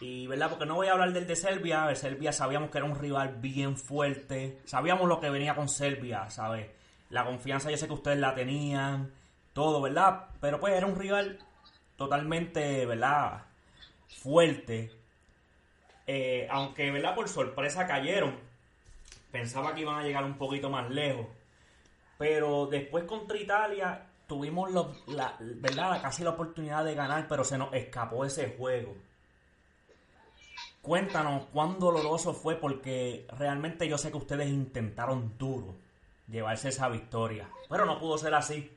Y, 0.00 0.26
¿verdad? 0.28 0.50
Porque 0.50 0.66
no 0.66 0.76
voy 0.76 0.86
a 0.86 0.92
hablar 0.92 1.12
del 1.12 1.26
de 1.26 1.34
Serbia. 1.34 1.86
De 1.86 1.96
Serbia 1.96 2.30
sabíamos 2.32 2.70
que 2.70 2.78
era 2.78 2.86
un 2.86 2.98
rival 2.98 3.36
bien 3.40 3.76
fuerte. 3.76 4.60
Sabíamos 4.64 5.08
lo 5.08 5.18
que 5.20 5.30
venía 5.30 5.54
con 5.56 5.68
Serbia, 5.68 6.30
¿sabes? 6.30 6.68
La 7.10 7.24
confianza 7.24 7.70
yo 7.70 7.76
sé 7.76 7.86
que 7.88 7.94
ustedes 7.94 8.18
la 8.18 8.34
tenían. 8.34 9.12
Todo, 9.54 9.80
¿verdad? 9.80 10.26
Pero 10.40 10.60
pues 10.60 10.74
era 10.74 10.86
un 10.86 10.96
rival 10.96 11.38
totalmente, 11.96 12.86
¿verdad? 12.86 13.42
Fuerte. 14.22 14.92
Eh, 16.06 16.46
aunque, 16.50 16.90
¿verdad? 16.90 17.14
Por 17.14 17.28
sorpresa 17.28 17.86
cayeron. 17.86 18.38
Pensaba 19.30 19.74
que 19.74 19.82
iban 19.82 19.98
a 19.98 20.04
llegar 20.04 20.24
un 20.24 20.38
poquito 20.38 20.70
más 20.70 20.90
lejos. 20.90 21.26
Pero 22.18 22.66
después 22.66 23.04
contra 23.04 23.38
Italia 23.38 24.06
tuvimos 24.26 24.70
la, 25.06 25.36
¿verdad? 25.40 26.02
casi 26.02 26.22
la 26.22 26.30
oportunidad 26.30 26.84
de 26.84 26.94
ganar, 26.94 27.26
pero 27.28 27.44
se 27.44 27.58
nos 27.58 27.72
escapó 27.72 28.24
ese 28.24 28.54
juego. 28.56 28.94
Cuéntanos 30.82 31.46
cuán 31.52 31.78
doloroso 31.78 32.34
fue 32.34 32.56
porque 32.56 33.26
realmente 33.36 33.88
yo 33.88 33.98
sé 33.98 34.10
que 34.10 34.16
ustedes 34.16 34.48
intentaron 34.48 35.36
duro 35.38 35.74
llevarse 36.28 36.68
esa 36.68 36.88
victoria, 36.88 37.48
pero 37.68 37.84
no 37.84 37.98
pudo 37.98 38.18
ser 38.18 38.34
así. 38.34 38.70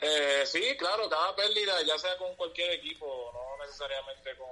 Eh, 0.00 0.42
sí, 0.44 0.76
claro, 0.78 1.08
cada 1.08 1.34
pérdida, 1.36 1.74
ya 1.86 1.96
sea 1.98 2.16
con 2.16 2.34
cualquier 2.34 2.72
equipo, 2.72 3.06
no 3.32 3.64
necesariamente 3.64 4.36
con 4.36 4.48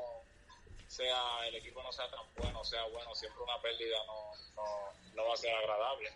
sea 0.90 1.46
el 1.46 1.54
equipo 1.54 1.80
no 1.84 1.92
sea 1.92 2.10
tan 2.10 2.26
bueno, 2.34 2.64
sea 2.64 2.82
bueno, 2.86 3.14
siempre 3.14 3.40
una 3.44 3.62
pérdida 3.62 3.96
no, 4.06 4.32
no, 4.56 4.92
no 5.14 5.28
va 5.28 5.34
a 5.34 5.36
ser 5.36 5.54
agradable. 5.54 6.12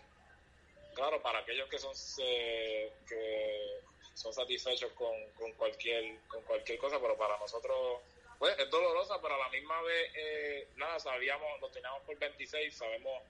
Claro, 0.93 1.21
para 1.21 1.39
aquellos 1.39 1.69
que 1.69 1.79
son 1.79 1.93
eh, 2.19 2.91
que 3.07 3.79
son 4.13 4.33
satisfechos 4.33 4.91
con, 4.91 5.13
con 5.37 5.53
cualquier 5.53 6.19
con 6.27 6.43
cualquier 6.43 6.77
cosa, 6.77 6.99
pero 6.99 7.15
para 7.15 7.37
nosotros 7.37 8.01
pues 8.37 8.59
es 8.59 8.69
dolorosa, 8.69 9.21
pero 9.21 9.35
a 9.35 9.37
la 9.37 9.49
misma 9.49 9.81
vez 9.81 10.11
eh, 10.13 10.67
nada, 10.75 10.99
sabíamos, 10.99 11.61
lo 11.61 11.69
teníamos 11.69 12.01
por 12.01 12.19
26, 12.19 12.75
sabemos 12.75 13.23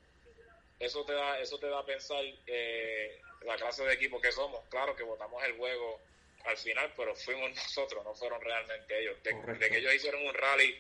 eso 0.80 1.06
te 1.06 1.14
da 1.14 1.40
eso 1.40 1.60
te 1.60 1.68
da 1.68 1.80
a 1.80 1.86
pensar 1.86 2.24
eh, 2.48 3.22
la 3.44 3.56
clase 3.56 3.86
de 3.86 3.94
equipo 3.94 4.20
que 4.20 4.32
somos. 4.32 4.66
Claro 4.70 4.96
que 4.96 5.04
votamos 5.04 5.44
el 5.44 5.56
juego 5.58 6.00
al 6.46 6.58
final 6.58 6.92
pero 6.96 7.16
fuimos 7.16 7.50
nosotros 7.56 8.04
no 8.04 8.16
fueron 8.16 8.42
realmente 8.42 9.00
ellos. 9.00 9.22
De, 9.22 9.32
de 9.32 9.70
que 9.70 9.78
ellos 9.78 9.94
hicieron 9.94 10.26
un 10.26 10.34
rally 10.34 10.76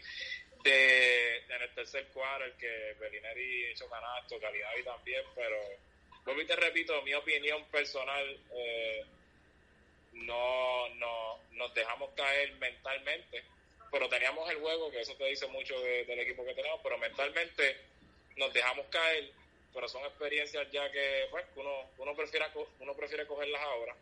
de 0.71 1.37
en 1.37 1.61
el 1.61 1.73
tercer 1.75 2.07
quarter 2.07 2.51
que 2.53 2.95
Bellinelli 2.99 3.71
hizo 3.71 3.87
canasto 3.89 4.39
Calidad 4.39 4.71
y 4.79 4.83
también 4.83 5.23
pero 5.35 5.57
vuelvo 6.25 6.41
y 6.41 6.45
te 6.45 6.55
repito 6.55 7.01
mi 7.03 7.13
opinión 7.13 7.63
personal 7.65 8.37
eh, 8.53 9.05
no, 10.13 10.89
no 10.95 11.39
nos 11.51 11.73
dejamos 11.73 12.09
caer 12.15 12.53
mentalmente 12.55 13.43
pero 13.91 14.09
teníamos 14.09 14.49
el 14.49 14.57
juego 14.57 14.91
que 14.91 15.01
eso 15.01 15.15
te 15.15 15.25
dice 15.25 15.47
mucho 15.47 15.79
de- 15.81 16.03
del 16.05 16.19
equipo 16.19 16.45
que 16.45 16.53
tenemos 16.53 16.79
pero 16.83 16.97
mentalmente 16.97 17.77
nos 18.37 18.51
dejamos 18.53 18.85
caer 18.87 19.31
pero 19.73 19.87
son 19.87 20.03
experiencias 20.05 20.69
ya 20.71 20.91
que 20.91 21.27
pues 21.31 21.45
uno 21.55 21.89
uno 21.97 22.15
prefiere 22.15 22.45
uno 22.79 22.93
prefiere 22.95 23.27
cogerlas 23.27 23.61
ahora 23.61 23.95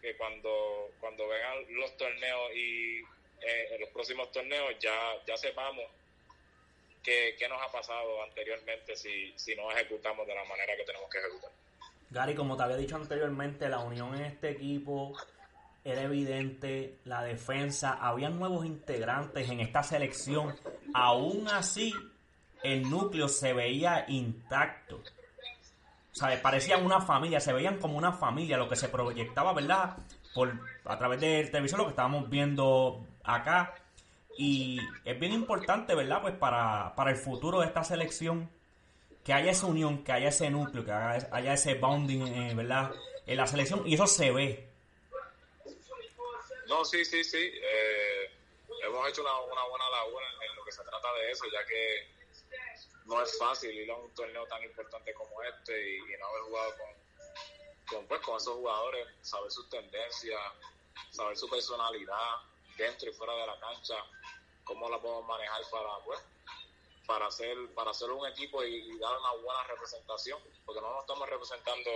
que 0.00 0.16
cuando 0.16 0.90
cuando 1.00 1.28
vengan 1.28 1.64
los 1.76 1.96
torneos 1.96 2.52
y 2.54 3.02
eh, 3.46 3.68
en 3.74 3.80
los 3.80 3.90
próximos 3.90 4.30
torneos 4.32 4.74
ya 4.80 4.94
ya 5.26 5.36
sepamos 5.36 5.84
qué, 7.02 7.34
qué 7.38 7.48
nos 7.48 7.60
ha 7.60 7.70
pasado 7.70 8.22
anteriormente 8.22 8.96
si, 8.96 9.32
si 9.36 9.54
no 9.54 9.70
ejecutamos 9.72 10.26
de 10.26 10.34
la 10.34 10.44
manera 10.44 10.76
que 10.76 10.84
tenemos 10.84 11.10
que 11.10 11.18
ejecutar. 11.18 11.50
Gary, 12.10 12.34
como 12.34 12.56
te 12.56 12.62
había 12.62 12.76
dicho 12.76 12.96
anteriormente, 12.96 13.68
la 13.68 13.78
unión 13.78 14.14
en 14.14 14.26
este 14.26 14.50
equipo 14.50 15.16
era 15.84 16.02
evidente, 16.02 16.98
la 17.04 17.22
defensa, 17.22 17.94
había 17.94 18.30
nuevos 18.30 18.64
integrantes 18.64 19.50
en 19.50 19.60
esta 19.60 19.82
selección, 19.82 20.54
aún 20.94 21.48
así 21.48 21.92
el 22.62 22.88
núcleo 22.88 23.28
se 23.28 23.52
veía 23.52 24.04
intacto. 24.08 25.02
Sea, 26.12 26.40
parecían 26.40 26.84
una 26.84 27.00
familia, 27.00 27.40
se 27.40 27.52
veían 27.52 27.78
como 27.78 27.96
una 27.96 28.12
familia, 28.12 28.58
lo 28.58 28.68
que 28.68 28.76
se 28.76 28.88
proyectaba, 28.88 29.54
¿verdad? 29.54 29.96
Por, 30.34 30.52
a 30.84 30.98
través 30.98 31.20
del 31.20 31.50
televisor, 31.50 31.78
lo 31.78 31.84
que 31.86 31.90
estábamos 31.90 32.28
viendo 32.28 33.04
acá. 33.24 33.74
Y 34.36 34.78
es 35.04 35.18
bien 35.18 35.32
importante, 35.32 35.94
¿verdad? 35.94 36.22
Pues 36.22 36.34
para, 36.34 36.94
para 36.96 37.10
el 37.10 37.16
futuro 37.16 37.60
de 37.60 37.66
esta 37.66 37.84
selección. 37.84 38.50
que 39.24 39.32
haya 39.32 39.52
esa 39.52 39.66
unión, 39.66 40.02
que 40.02 40.12
haya 40.12 40.28
ese 40.30 40.50
núcleo, 40.50 40.84
que 40.84 40.90
haya, 40.90 41.28
haya 41.30 41.52
ese 41.54 41.74
bonding, 41.74 42.26
eh, 42.26 42.54
¿verdad? 42.54 42.90
En 43.26 43.36
la 43.36 43.46
selección, 43.46 43.86
y 43.86 43.94
eso 43.94 44.06
se 44.06 44.32
ve. 44.32 44.68
No, 46.66 46.84
sí, 46.84 47.04
sí, 47.04 47.22
sí. 47.22 47.38
Eh, 47.38 48.30
hemos 48.82 49.08
hecho 49.08 49.22
una, 49.22 49.64
buena 49.68 49.90
labor 49.90 50.22
en, 50.48 50.56
lo 50.56 50.64
que 50.64 50.72
se 50.72 50.82
trata 50.82 51.12
de 51.14 51.30
eso, 51.30 51.44
ya 51.52 51.64
que 51.66 52.08
no 53.04 53.22
es 53.22 53.38
fácil 53.38 53.70
ir 53.70 53.90
a 53.90 53.96
un 53.96 54.10
torneo 54.14 54.46
tan 54.46 54.62
importante 54.64 55.12
como 55.14 55.42
este 55.42 55.96
y, 55.96 56.00
no 56.18 56.26
haber 56.26 56.42
jugado 56.42 56.74
con, 57.86 58.06
pues, 58.06 58.20
con 58.22 58.36
esos 58.36 58.54
jugadores, 58.54 59.06
saber 59.20 59.50
sus 59.50 59.68
tendencias, 59.70 60.40
saber 61.10 61.36
su 61.36 61.48
personalidad 61.48 62.36
dentro 62.76 63.08
y 63.10 63.12
fuera 63.12 63.34
de 63.34 63.46
la 63.46 63.58
cancha, 63.60 63.94
cómo 64.64 64.88
la 64.88 64.98
podemos 65.00 65.26
manejar 65.26 65.62
para, 65.70 65.98
pues, 66.04 66.20
para 67.06 67.26
hacer, 67.26 67.56
para 67.74 67.90
hacer 67.90 68.10
un 68.10 68.26
equipo 68.28 68.62
y, 68.64 68.74
y 68.76 68.98
dar 68.98 69.16
una 69.18 69.32
buena 69.42 69.62
representación, 69.64 70.40
porque 70.64 70.80
no 70.80 70.90
nos 70.92 71.00
estamos 71.02 71.28
representando 71.28 71.90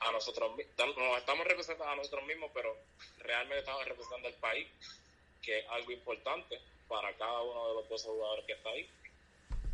a 0.00 0.12
nosotros 0.12 0.56
mi- 0.56 0.64
tam- 0.76 0.94
nos 0.96 1.18
estamos 1.18 1.46
representando 1.46 1.92
a 1.92 1.96
nosotros 1.96 2.24
mismos, 2.24 2.50
pero 2.54 2.74
realmente 3.18 3.58
estamos 3.60 3.84
representando 3.84 4.28
al 4.28 4.34
país, 4.34 4.68
que 5.42 5.58
es 5.60 5.68
algo 5.68 5.90
importante 5.92 6.60
para 6.88 7.14
cada 7.16 7.42
uno 7.42 7.68
de 7.68 7.74
los 7.74 7.88
12 7.88 8.08
jugadores 8.08 8.44
que 8.46 8.52
está 8.52 8.70
ahí. 8.70 8.90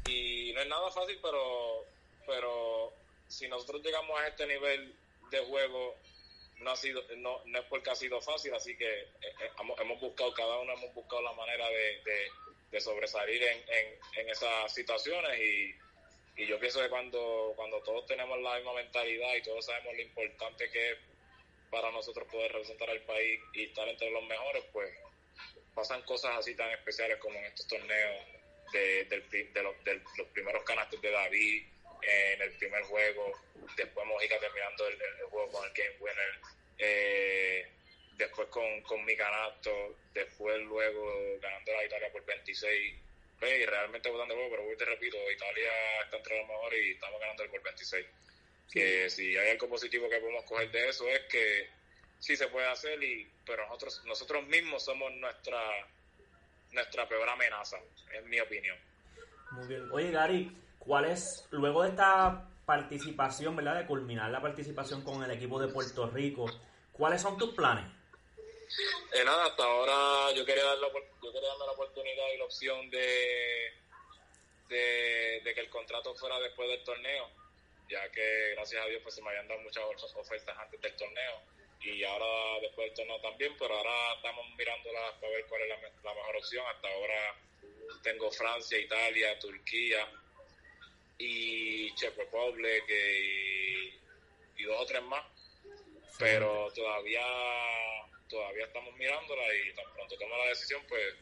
Y 0.09 0.53
no 0.55 0.61
es 0.61 0.69
nada 0.69 0.91
fácil, 0.91 1.19
pero, 1.23 1.85
pero 2.27 2.93
si 3.29 3.49
nosotros 3.49 3.83
llegamos 3.83 4.19
a 4.19 4.29
este 4.29 4.47
nivel 4.47 4.95
de 5.31 5.45
juego, 5.47 5.97
no 6.59 6.71
ha 6.71 6.77
sido, 6.77 7.03
no, 7.17 7.43
no 7.45 7.59
es 7.59 7.65
porque 7.67 7.91
ha 7.91 7.95
sido 7.95 8.21
fácil, 8.21 8.55
así 8.55 8.77
que 8.77 9.01
eh, 9.01 9.09
eh, 9.23 9.51
hemos, 9.61 9.79
hemos 9.81 10.01
buscado, 10.01 10.33
cada 10.35 10.59
uno 10.59 10.73
hemos 10.73 10.95
buscado 10.95 11.23
la 11.23 11.33
manera 11.33 11.69
de, 11.69 12.03
de, 12.05 12.29
de 12.71 12.81
sobresalir 12.81 13.43
en, 13.43 13.59
en, 13.69 13.99
en 14.21 14.31
esas 14.31 14.73
situaciones 14.73 15.39
y, 15.39 15.75
y 16.37 16.47
yo 16.47 16.59
pienso 16.59 16.81
que 16.83 16.89
cuando, 16.89 17.53
cuando 17.57 17.81
todos 17.83 18.07
tenemos 18.07 18.41
la 18.41 18.57
misma 18.57 18.75
mentalidad 18.75 19.35
y 19.35 19.43
todos 19.43 19.65
sabemos 19.65 19.95
lo 19.95 20.03
importante 20.03 20.71
que 20.71 20.93
es 20.93 20.99
para 21.71 21.91
nosotros 21.91 22.27
poder 22.31 22.53
representar 22.53 22.91
al 22.91 23.03
país 23.03 23.41
y 23.53 23.65
estar 23.65 23.89
entre 23.89 24.11
los 24.11 24.25
mejores, 24.25 24.65
pues 24.73 24.93
pasan 25.75 26.03
cosas 26.03 26.37
así 26.39 26.55
tan 26.55 26.71
especiales 26.71 27.19
como 27.19 27.39
en 27.39 27.47
estos 27.47 27.67
torneos 27.67 28.25
de, 28.73 29.05
del 29.05 29.53
de 29.53 29.63
los, 29.63 29.75
los 30.17 30.27
primeros 30.29 30.65
canastos 30.65 31.01
de 31.03 31.11
David 31.11 31.67
en 32.03 32.43
el 32.43 32.51
primer 32.53 32.83
juego, 32.85 33.33
después 33.77 34.07
Mojica 34.07 34.39
terminando 34.39 34.89
el, 34.89 34.99
juego 35.31 35.51
con 35.51 35.65
el 35.65 35.73
game 35.73 35.97
winner, 36.01 36.41
eh, 36.79 37.69
después 38.17 38.49
con, 38.49 38.83
con 38.83 39.05
mi 39.05 39.17
canasto, 39.17 39.97
después 40.15 40.61
luego 40.63 41.39
ganando 41.41 41.79
a 41.79 41.85
Italia 41.85 42.13
por 42.13 42.25
26 42.25 43.07
pues, 43.39 43.61
y 43.61 43.67
realmente 43.67 44.11
votando 44.11 44.35
el 44.35 44.41
juego, 44.41 44.57
pero 44.57 44.77
te 44.77 44.85
repito, 44.85 45.17
Italia 45.31 45.71
está 46.05 46.17
entre 46.17 46.39
los 46.39 46.49
mejores 46.49 46.87
y 46.87 46.91
estamos 46.93 47.21
ganando 47.21 47.43
el 47.43 47.51
por 47.51 47.63
26. 47.63 48.07
Que 48.73 49.11
si 49.11 49.37
hay 49.37 49.51
algo 49.51 49.69
positivo 49.69 50.09
que 50.09 50.19
podemos 50.19 50.45
coger 50.45 50.71
de 50.71 50.89
eso 50.89 51.07
es 51.09 51.21
que 51.31 51.69
sí 52.19 52.37
se 52.37 52.49
puede 52.49 52.67
hacer, 52.67 53.03
y 53.03 53.31
pero 53.45 53.67
nosotros 53.67 54.03
nosotros 54.07 54.47
mismos 54.47 54.85
somos 54.85 55.13
nuestra 55.15 55.61
nuestra 56.73 57.09
peor 57.09 57.29
amenaza, 57.29 57.79
es 58.13 58.25
mi 58.25 58.41
opinión. 58.41 58.77
Muy 59.53 59.67
bien. 59.69 59.89
Oye, 59.93 60.11
Gary, 60.11 60.51
¿cuál 60.87 61.07
es, 61.07 61.47
luego 61.51 61.83
de 61.83 61.91
esta 61.91 62.49
participación, 62.65 63.57
¿verdad? 63.57 63.77
De 63.77 63.87
culminar 63.87 64.31
la 64.31 64.41
participación 64.41 65.03
con 65.03 65.23
el 65.23 65.31
equipo 65.31 65.61
de 65.61 65.69
Puerto 65.69 66.07
Rico, 66.09 66.47
¿cuáles 66.93 67.21
son 67.23 67.37
tus 67.37 67.55
planes? 67.55 67.85
Eh, 69.13 69.25
nada, 69.25 69.47
hasta 69.47 69.63
ahora 69.65 70.33
yo 70.35 70.45
quería, 70.45 70.65
dar 70.65 70.79
yo 70.79 71.33
quería 71.33 71.49
darme 71.49 71.67
la 71.67 71.73
oportunidad 71.73 72.25
y 72.35 72.39
la 72.39 72.45
opción 72.45 72.91
de, 72.91 73.73
de, 74.69 75.53
que 75.55 75.61
el 75.61 75.71
contrato 75.71 76.15
fuera 76.15 76.39
después 76.41 76.69
del 76.69 76.83
torneo, 76.83 77.31
ya 77.89 78.11
que 78.11 78.51
gracias 78.55 78.85
a 78.85 78.89
Dios 78.89 79.01
pues 79.03 79.15
se 79.15 79.23
me 79.23 79.29
habían 79.31 79.47
dado 79.49 79.61
muchas 79.61 79.85
of- 79.85 80.17
ofertas 80.17 80.57
antes 80.59 80.81
del 80.81 80.97
torneo 80.97 81.41
y 81.83 82.03
ahora 82.03 82.61
después 82.61 82.89
del 82.89 82.97
torneo 82.97 83.21
también, 83.21 83.55
pero 83.59 83.77
ahora 83.77 84.15
estamos 84.17 84.45
mirándolas 84.59 85.13
para 85.21 85.33
ver 85.33 85.47
cuál 85.47 85.63
es 85.63 85.69
la, 85.69 85.77
la 86.03 86.15
mejor 86.15 86.37
opción. 86.37 86.65
Hasta 86.67 86.89
ahora 86.89 87.35
tengo 88.03 88.31
Francia, 88.33 88.79
Italia, 88.79 89.39
Turquía 89.39 90.09
y 91.19 91.95
Czech 91.95 92.17
Republic 92.17 92.85
y, 92.89 94.63
y 94.63 94.65
dos 94.65 94.81
o 94.81 94.87
tres 94.87 95.03
más 95.05 95.25
pero 96.19 96.71
todavía 96.75 97.23
todavía 98.29 98.65
estamos 98.67 98.95
mirándola 98.97 99.43
y 99.55 99.75
tan 99.75 99.85
pronto 99.95 100.17
tome 100.17 100.39
la 100.39 100.49
decisión 100.49 100.83
pues 100.89 101.15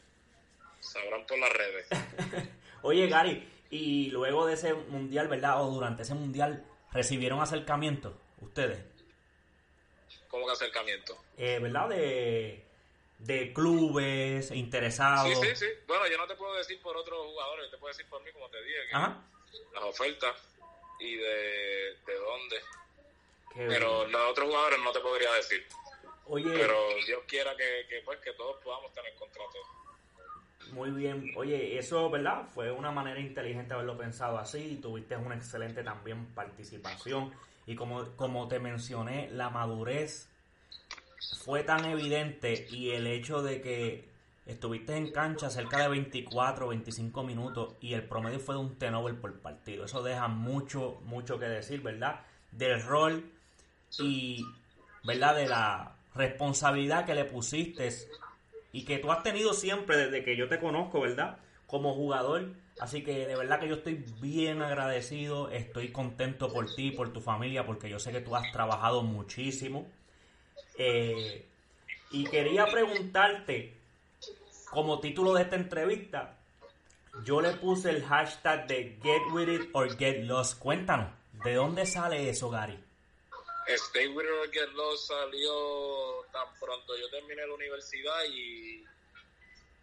sabrán 0.81 1.27
por 1.27 1.39
las 1.39 1.53
redes 1.53 1.87
Oye, 2.83 3.09
Gary, 3.09 3.49
y 3.71 4.11
luego 4.11 4.45
de 4.45 4.53
ese 4.53 4.75
mundial, 4.75 5.27
¿verdad? 5.29 5.63
O 5.63 5.71
durante 5.71 6.03
ese 6.03 6.13
mundial, 6.13 6.67
¿recibieron 6.93 7.41
acercamiento 7.41 8.21
ustedes? 8.43 8.85
¿cómo 10.29 10.47
que 10.47 10.53
acercamiento? 10.53 11.17
Eh, 11.39 11.61
¿Verdad? 11.61 11.89
De, 11.89 12.65
de 13.19 13.53
clubes 13.55 14.51
interesados. 14.51 15.39
sí, 15.39 15.47
sí, 15.47 15.57
sí, 15.57 15.67
bueno 15.87 16.07
yo 16.09 16.19
no 16.19 16.27
te 16.27 16.35
puedo 16.35 16.55
decir 16.57 16.81
por 16.83 16.97
otros 16.97 17.25
jugadores, 17.25 17.71
te 17.71 17.79
puedo 17.79 17.93
decir 17.93 18.07
por 18.09 18.23
mí 18.23 18.33
como 18.33 18.51
te 18.51 18.63
dije 18.63 18.79
que 18.91 18.97
Ajá. 18.97 19.25
Las 19.73 19.85
ofertas 19.85 20.35
y 21.01 21.17
de, 21.17 21.97
de 22.07 22.15
dónde 22.15 22.57
Qué 23.53 23.67
pero 23.69 24.01
bien. 24.01 24.13
los 24.13 24.31
otros 24.31 24.49
jugadores 24.49 24.79
no 24.83 24.93
te 24.93 25.01
podría 25.01 25.33
decir 25.35 25.65
Oye, 26.27 26.51
pero 26.51 26.75
Dios 27.07 27.23
quiera 27.29 27.55
que, 27.57 27.87
que, 27.89 28.01
pues 28.03 28.19
que 28.21 28.33
todos 28.33 28.57
podamos 28.65 28.93
tener 28.95 29.15
contratos 29.15 29.61
muy 30.73 30.91
bien. 30.91 31.33
Oye, 31.37 31.79
eso, 31.79 32.11
¿verdad? 32.11 32.49
Fue 32.55 32.71
una 32.73 32.91
manera 32.91 33.21
inteligente 33.21 33.75
haberlo 33.75 33.97
pensado 33.97 34.39
así. 34.39 34.79
Tuviste 34.81 35.17
una 35.17 35.37
excelente 35.37 35.83
también 35.85 36.27
participación. 36.35 37.33
Y 37.67 37.77
como, 37.77 38.17
como 38.17 38.49
te 38.49 38.59
mencioné, 38.59 39.29
la 39.31 39.51
madurez 39.51 40.29
fue 41.45 41.63
tan 41.63 41.85
evidente 41.85 42.67
y 42.71 42.91
el 42.91 43.07
hecho 43.07 43.43
de 43.43 43.61
que 43.61 44.09
estuviste 44.47 44.97
en 44.97 45.11
cancha 45.11 45.49
cerca 45.51 45.79
de 45.79 45.89
24, 45.89 46.69
25 46.69 47.23
minutos 47.23 47.75
y 47.81 47.95
el 47.95 48.05
promedio 48.05 48.41
fue 48.41 48.55
de 48.55 48.61
un 48.61 48.79
tenover 48.79 49.21
por 49.21 49.39
partido. 49.41 49.85
Eso 49.85 50.03
deja 50.03 50.29
mucho, 50.29 51.01
mucho 51.05 51.39
que 51.39 51.47
decir, 51.47 51.81
¿verdad? 51.81 52.21
Del 52.53 52.83
rol 52.83 53.31
y, 53.99 54.45
¿verdad? 55.03 55.37
De 55.37 55.47
la 55.47 55.97
responsabilidad 56.15 57.07
que 57.07 57.15
le 57.15 57.25
pusiste 57.25 57.89
y 58.73 58.85
que 58.85 58.99
tú 58.99 59.11
has 59.11 59.23
tenido 59.23 59.55
siempre 59.55 59.97
desde 59.97 60.25
que 60.25 60.37
yo 60.37 60.49
te 60.49 60.59
conozco, 60.59 61.01
¿verdad? 61.01 61.39
Como 61.67 61.95
jugador. 61.95 62.53
Así 62.81 63.03
que 63.05 63.27
de 63.27 63.37
verdad 63.37 63.61
que 63.61 63.69
yo 63.69 63.77
estoy 63.77 64.05
bien 64.21 64.61
agradecido, 64.61 65.49
estoy 65.51 65.93
contento 65.93 66.53
por 66.53 66.75
ti, 66.75 66.91
por 66.91 67.13
tu 67.13 67.21
familia, 67.21 67.65
porque 67.65 67.89
yo 67.89 67.99
sé 67.99 68.13
que 68.13 68.21
tú 68.21 68.35
has 68.37 68.51
trabajado 68.53 69.03
muchísimo. 69.03 69.87
Eh, 70.77 71.47
y 72.11 72.25
quería 72.25 72.67
preguntarte, 72.67 73.74
como 74.75 75.01
título 75.01 75.33
de 75.33 75.43
esta 75.43 75.57
entrevista, 75.57 76.37
yo 77.25 77.41
le 77.41 77.53
puse 77.53 77.91
el 77.91 78.05
hashtag 78.05 78.67
de 78.67 78.99
Get 79.01 79.23
With 79.31 79.49
It 79.49 79.71
or 79.73 79.97
Get 79.97 80.25
Lost. 80.25 80.59
Cuéntanos, 80.59 81.15
¿de 81.45 81.55
dónde 81.55 81.87
sale 81.87 82.29
eso, 82.29 82.51
Gary? 82.51 82.79
Stay 83.69 84.09
With 84.09 84.25
It 84.25 84.31
or 84.31 84.51
Get 84.53 84.69
Lost 84.75 85.09
salió 85.09 86.25
tan 86.33 86.49
pronto 86.59 86.99
yo 86.99 87.09
terminé 87.09 87.47
la 87.47 87.55
universidad 87.55 88.25
y, 88.25 88.85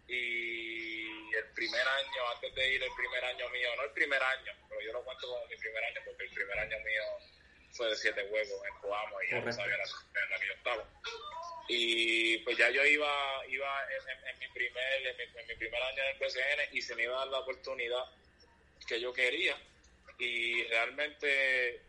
y 0.08 1.34
el 1.34 1.46
primer 1.54 1.80
año, 1.80 2.28
antes 2.34 2.54
de 2.54 2.74
ir 2.74 2.82
el 2.82 2.94
primer 2.94 3.24
año 3.24 3.48
mío, 3.48 3.68
no 3.76 3.84
el 3.84 3.92
primer 3.92 4.22
año, 4.22 4.52
pero 4.68 4.80
yo 4.82 4.92
lo 4.92 5.02
cuento 5.02 5.26
como 5.26 5.46
mi 5.46 5.56
primer 5.56 5.82
año 5.84 6.00
porque 6.04 6.24
el 6.24 6.30
primer 6.30 6.58
año 6.58 6.76
mío 6.84 7.02
fue 7.72 7.88
de 7.88 7.96
siete 7.96 8.28
juegos 8.28 8.60
en 8.68 8.80
Coamo 8.82 9.22
y 9.22 9.30
ya 9.30 9.40
no 9.40 9.52
sabía 9.52 9.76
la, 9.78 9.84
en 9.84 10.30
la 10.30 10.38
que 10.38 10.46
yo 10.46 10.52
estaba. 10.52 10.84
Y 11.68 12.38
pues 12.38 12.58
ya 12.58 12.70
yo 12.70 12.84
iba 12.84 13.46
iba 13.48 13.86
en, 14.30 14.38
mi 14.38 14.48
primer 14.48 15.06
en 15.06 15.16
mi, 15.16 15.22
en 15.22 15.46
mi 15.46 15.54
primer 15.54 15.82
año 15.82 16.02
en 16.02 16.08
el 16.08 16.18
PCN 16.18 16.76
y 16.76 16.82
se 16.82 16.94
me 16.94 17.04
iba 17.04 17.16
a 17.16 17.20
dar 17.20 17.28
la 17.28 17.38
oportunidad 17.38 18.04
que 18.86 19.00
yo 19.00 19.12
quería 19.12 19.56
y 20.18 20.64
realmente 20.64 21.80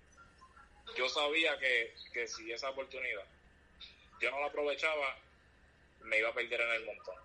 yo 0.96 1.10
sabía 1.10 1.58
que, 1.58 1.96
que 2.14 2.28
si 2.28 2.52
esa 2.52 2.70
oportunidad 2.70 3.26
yo 4.24 4.32
no 4.32 4.40
la 4.40 4.48
aprovechaba, 4.48 5.18
me 6.00 6.18
iba 6.18 6.30
a 6.30 6.34
perder 6.34 6.62
en 6.62 6.72
el 6.72 6.86
montón. 6.86 7.16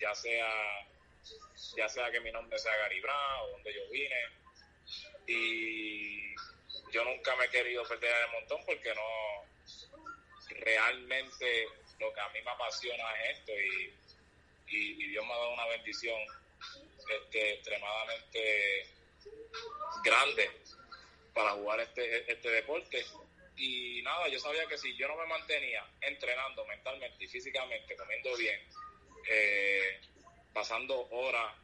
Ya 0.00 0.14
sea, 0.14 0.88
ya 1.76 1.86
sea 1.86 2.10
que 2.10 2.20
mi 2.20 2.32
nombre 2.32 2.58
sea 2.58 2.74
Gary 2.78 3.00
Brown 3.00 3.40
o 3.42 3.50
donde 3.50 3.74
yo 3.74 3.88
vine. 3.90 4.16
Y 5.26 6.34
yo 6.92 7.04
nunca 7.04 7.36
me 7.36 7.44
he 7.44 7.50
querido 7.50 7.86
perder 7.86 8.10
en 8.10 8.24
el 8.24 8.30
montón 8.40 8.64
porque 8.64 8.94
no 8.94 9.44
realmente 10.48 11.68
lo 11.98 12.12
que 12.12 12.20
a 12.20 12.28
mí 12.30 12.40
me 12.42 12.50
apasiona 12.50 13.04
es 13.24 13.38
esto 13.38 13.52
y, 13.52 13.94
y, 14.68 15.08
Dios 15.08 15.24
me 15.24 15.32
ha 15.32 15.36
dado 15.36 15.52
una 15.52 15.66
bendición 15.66 16.18
este, 17.08 17.54
extremadamente 17.54 18.86
grande 20.04 20.50
para 21.32 21.52
jugar 21.52 21.80
este, 21.80 22.30
este 22.30 22.50
deporte. 22.50 23.04
Y 23.56 24.02
nada, 24.02 24.28
yo 24.28 24.38
sabía 24.38 24.66
que 24.66 24.76
si 24.76 24.94
yo 24.96 25.08
no 25.08 25.16
me 25.16 25.26
mantenía 25.26 25.86
entrenando 26.00 26.64
mentalmente 26.66 27.24
y 27.24 27.28
físicamente, 27.28 27.96
comiendo 27.96 28.36
bien, 28.36 28.60
eh, 29.28 30.00
pasando 30.52 31.08
horas 31.10 31.54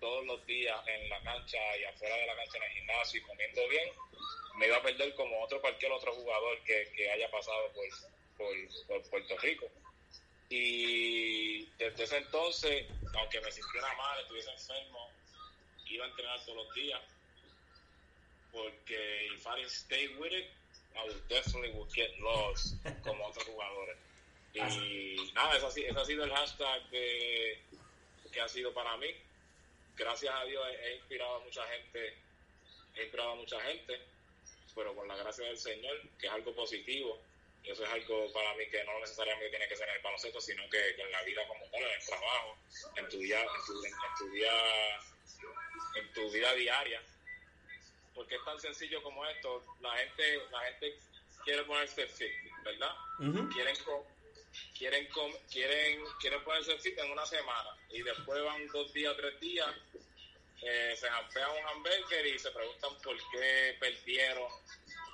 todos 0.00 0.24
los 0.26 0.44
días 0.46 0.78
en 0.86 1.08
la 1.08 1.20
cancha 1.22 1.58
y 1.78 1.84
afuera 1.84 2.16
de 2.16 2.26
la 2.26 2.36
cancha 2.36 2.58
en 2.58 2.62
el 2.64 2.70
gimnasio 2.70 3.20
y 3.20 3.24
comiendo 3.24 3.68
bien, 3.68 3.90
me 4.56 4.66
iba 4.66 4.76
a 4.76 4.82
perder 4.82 5.14
como 5.14 5.42
otro 5.42 5.60
cualquier 5.60 5.92
otro 5.92 6.12
jugador 6.14 6.62
que, 6.64 6.90
que 6.94 7.10
haya 7.10 7.30
pasado 7.30 7.72
por, 7.72 7.84
por, 8.36 8.54
por 8.86 9.02
Puerto 9.10 9.36
Rico. 9.38 9.66
Y 10.48 11.64
desde 11.78 12.04
ese 12.04 12.18
entonces, 12.18 12.86
aunque 13.18 13.40
me 13.40 13.50
sintiera 13.50 13.94
mal, 13.96 14.20
estuviese 14.20 14.50
enfermo, 14.50 15.10
iba 15.86 16.04
a 16.04 16.08
entrenar 16.08 16.44
todos 16.44 16.66
los 16.66 16.74
días. 16.74 17.00
Porque 18.52 19.26
if 19.34 19.46
I 19.46 19.56
didn't 19.56 19.70
stay 19.70 20.08
with 20.18 20.32
it, 20.32 20.46
I 20.96 21.08
would 21.08 21.28
definitely 21.28 21.72
would 21.72 21.92
get 21.92 22.10
lost 22.20 22.76
como 23.02 23.26
otros 23.26 23.44
jugadores. 23.48 23.96
Y 24.54 25.32
nada, 25.34 25.56
ese, 25.56 25.88
ese 25.88 25.98
ha 25.98 26.04
sido 26.04 26.24
el 26.24 26.30
hashtag 26.30 26.88
de, 26.90 27.60
que 28.32 28.40
ha 28.40 28.48
sido 28.48 28.72
para 28.72 28.96
mí. 28.96 29.08
Gracias 29.96 30.32
a 30.32 30.44
Dios 30.44 30.64
he, 30.68 30.88
he 30.88 30.96
inspirado 30.96 31.36
a 31.36 31.40
mucha 31.40 31.66
gente, 31.66 32.16
he 32.94 33.02
inspirado 33.02 33.30
a 33.32 33.34
mucha 33.36 33.60
gente, 33.62 34.00
pero 34.74 34.94
con 34.94 35.08
la 35.08 35.16
gracia 35.16 35.46
del 35.46 35.58
Señor, 35.58 36.00
que 36.18 36.26
es 36.26 36.32
algo 36.32 36.54
positivo, 36.54 37.20
y 37.64 37.70
eso 37.70 37.82
es 37.84 37.90
algo 37.90 38.30
para 38.32 38.54
mí 38.56 38.68
que 38.68 38.84
no 38.84 38.98
necesariamente 39.00 39.48
tiene 39.50 39.66
que 39.68 39.76
ser 39.76 39.88
en 39.88 39.94
el 39.96 40.02
baloncesto, 40.02 40.40
sino 40.40 40.62
que, 40.70 40.94
que 40.96 41.02
en 41.02 41.10
la 41.12 41.22
vida 41.22 41.46
como 41.48 41.64
tal, 41.70 41.82
en 41.82 41.92
el 42.00 42.06
trabajo, 42.06 42.58
en 42.96 43.08
tu 43.08 43.18
día, 43.18 43.40
en 43.40 43.64
tu, 43.66 43.84
en 43.84 43.92
tu 44.18 44.30
día, 44.32 44.52
en 45.96 46.12
tu 46.12 46.30
vida 46.30 46.52
diaria. 46.54 47.02
Porque 48.14 48.36
es 48.36 48.44
tan 48.44 48.60
sencillo 48.60 49.02
como 49.02 49.26
esto, 49.26 49.62
la 49.80 49.96
gente, 49.96 50.42
la 50.50 50.60
gente 50.66 50.98
quiere 51.44 51.64
ponerse 51.64 52.06
fit, 52.06 52.30
¿verdad? 52.64 52.94
Ujú. 53.18 53.48
quieren 53.50 53.76
co- 53.84 54.06
quieren 54.78 55.06
com- 55.08 55.36
quieren 55.50 56.04
quieren 56.20 56.44
ponerse 56.44 56.78
fit 56.78 56.96
en 56.98 57.10
una 57.10 57.26
semana 57.26 57.76
y 57.90 58.02
después 58.02 58.40
van 58.44 58.66
dos 58.68 58.92
días 58.92 59.14
tres 59.16 59.40
días 59.40 59.68
eh, 60.62 60.94
se 60.96 61.08
jampean 61.10 61.50
un 61.50 61.66
hamburger 61.68 62.24
y 62.26 62.38
se 62.38 62.50
preguntan 62.52 62.90
por 63.02 63.16
qué 63.32 63.76
perdieron 63.80 64.48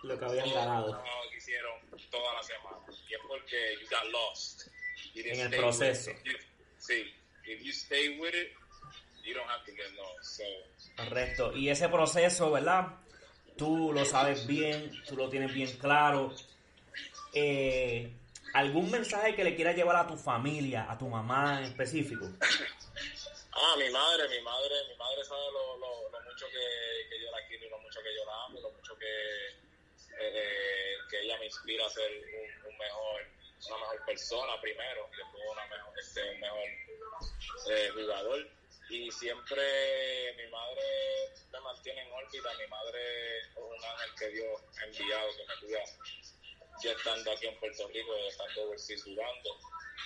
Lo 0.03 0.19
que 0.19 0.25
habían 0.25 0.51
ganado. 0.53 0.91
trabajo 0.91 1.31
que 1.31 1.37
hicieron 1.37 1.73
toda 2.11 2.35
la 2.35 2.43
semana 2.43 2.79
y 3.09 3.15
es 3.15 3.21
porque 3.29 3.75
you 3.81 3.89
got 3.91 4.05
lost 4.11 4.63
You 5.15 5.23
En 5.27 5.41
el 5.41 5.51
proceso. 5.59 6.11
You- 6.25 6.37
sí 6.79 7.15
if 7.47 7.61
you 7.63 7.73
stay 7.73 8.19
with 8.19 8.35
it 8.35 8.53
you 9.25 9.35
don't 9.35 9.49
have 9.51 9.65
to 9.65 9.73
get 9.73 9.91
lost 9.93 10.37
so 10.39 10.45
Correcto. 10.97 11.53
Y 11.57 11.69
ese 11.71 11.89
proceso, 11.89 12.51
¿verdad? 12.51 12.87
Tú 13.57 13.93
lo 13.93 14.05
sabes 14.05 14.47
bien, 14.47 14.91
tú 15.07 15.17
lo 15.17 15.29
tienes 15.29 15.53
bien 15.53 15.77
claro. 15.79 16.35
Eh, 17.33 18.13
¿Algún 18.55 18.91
mensaje 18.91 19.35
que 19.35 19.45
le 19.45 19.55
quieras 19.55 19.77
llevar 19.77 19.97
a 19.97 20.07
tu 20.07 20.17
familia, 20.17 20.87
a 20.91 20.99
tu 20.99 21.09
mamá 21.09 21.59
en 21.59 21.65
específico? 21.67 22.27
Ah, 23.53 23.75
mi 23.79 23.89
madre, 23.91 24.29
mi 24.29 24.41
madre, 24.43 24.75
mi 24.89 24.97
madre 24.97 25.25
sabe 25.25 25.41
lo, 25.53 25.77
lo, 25.79 26.11
lo 26.11 26.21
mucho 26.23 26.47
que, 26.47 27.09
que 27.09 27.23
yo 27.23 27.31
la 27.31 27.47
quiero 27.49 27.67
y 27.67 27.71
lo 27.71 27.79
mucho 27.79 28.01
que 28.03 28.15
yo 28.15 28.25
la 28.25 28.45
amo, 28.47 28.59
y 28.59 28.63
lo 28.63 28.71
mucho 28.73 28.97
que, 28.99 29.60
eh, 30.21 30.97
que 31.09 31.21
ella 31.21 31.39
me 31.39 31.47
inspira 31.47 31.87
a 31.87 31.91
ser 31.91 32.11
un, 32.13 32.79
mejor, 32.79 33.27
una 33.69 33.79
mejor 33.79 34.05
persona 34.07 34.61
primero, 34.61 35.09
y 35.13 35.17
después 35.17 35.43
una 35.51 35.67
mejor, 35.67 35.99
este, 35.99 36.31
un 36.31 36.41
mejor 36.41 36.69
eh, 37.71 37.91
jugador. 37.95 38.51
Y 38.91 39.11
siempre 39.13 40.35
mi 40.37 40.51
madre 40.51 40.83
me 41.53 41.61
mantiene 41.61 42.03
en 42.03 42.13
órbita, 42.13 42.55
mi 42.55 42.67
madre 42.67 43.39
es 43.39 43.57
un 43.57 43.85
ángel 43.85 44.11
que 44.19 44.29
Dios 44.31 44.61
ha 44.79 44.85
enviado, 44.85 45.29
que 45.37 45.47
me 45.47 45.61
cuida 45.61 45.85
ya 46.83 46.93
estando 46.93 47.31
aquí 47.31 47.47
en 47.47 47.61
Puerto 47.61 47.89
Rico, 47.89 48.17
ya 48.17 48.29
estando 48.29 48.63
overseas 48.63 49.03
jugando. 49.05 49.51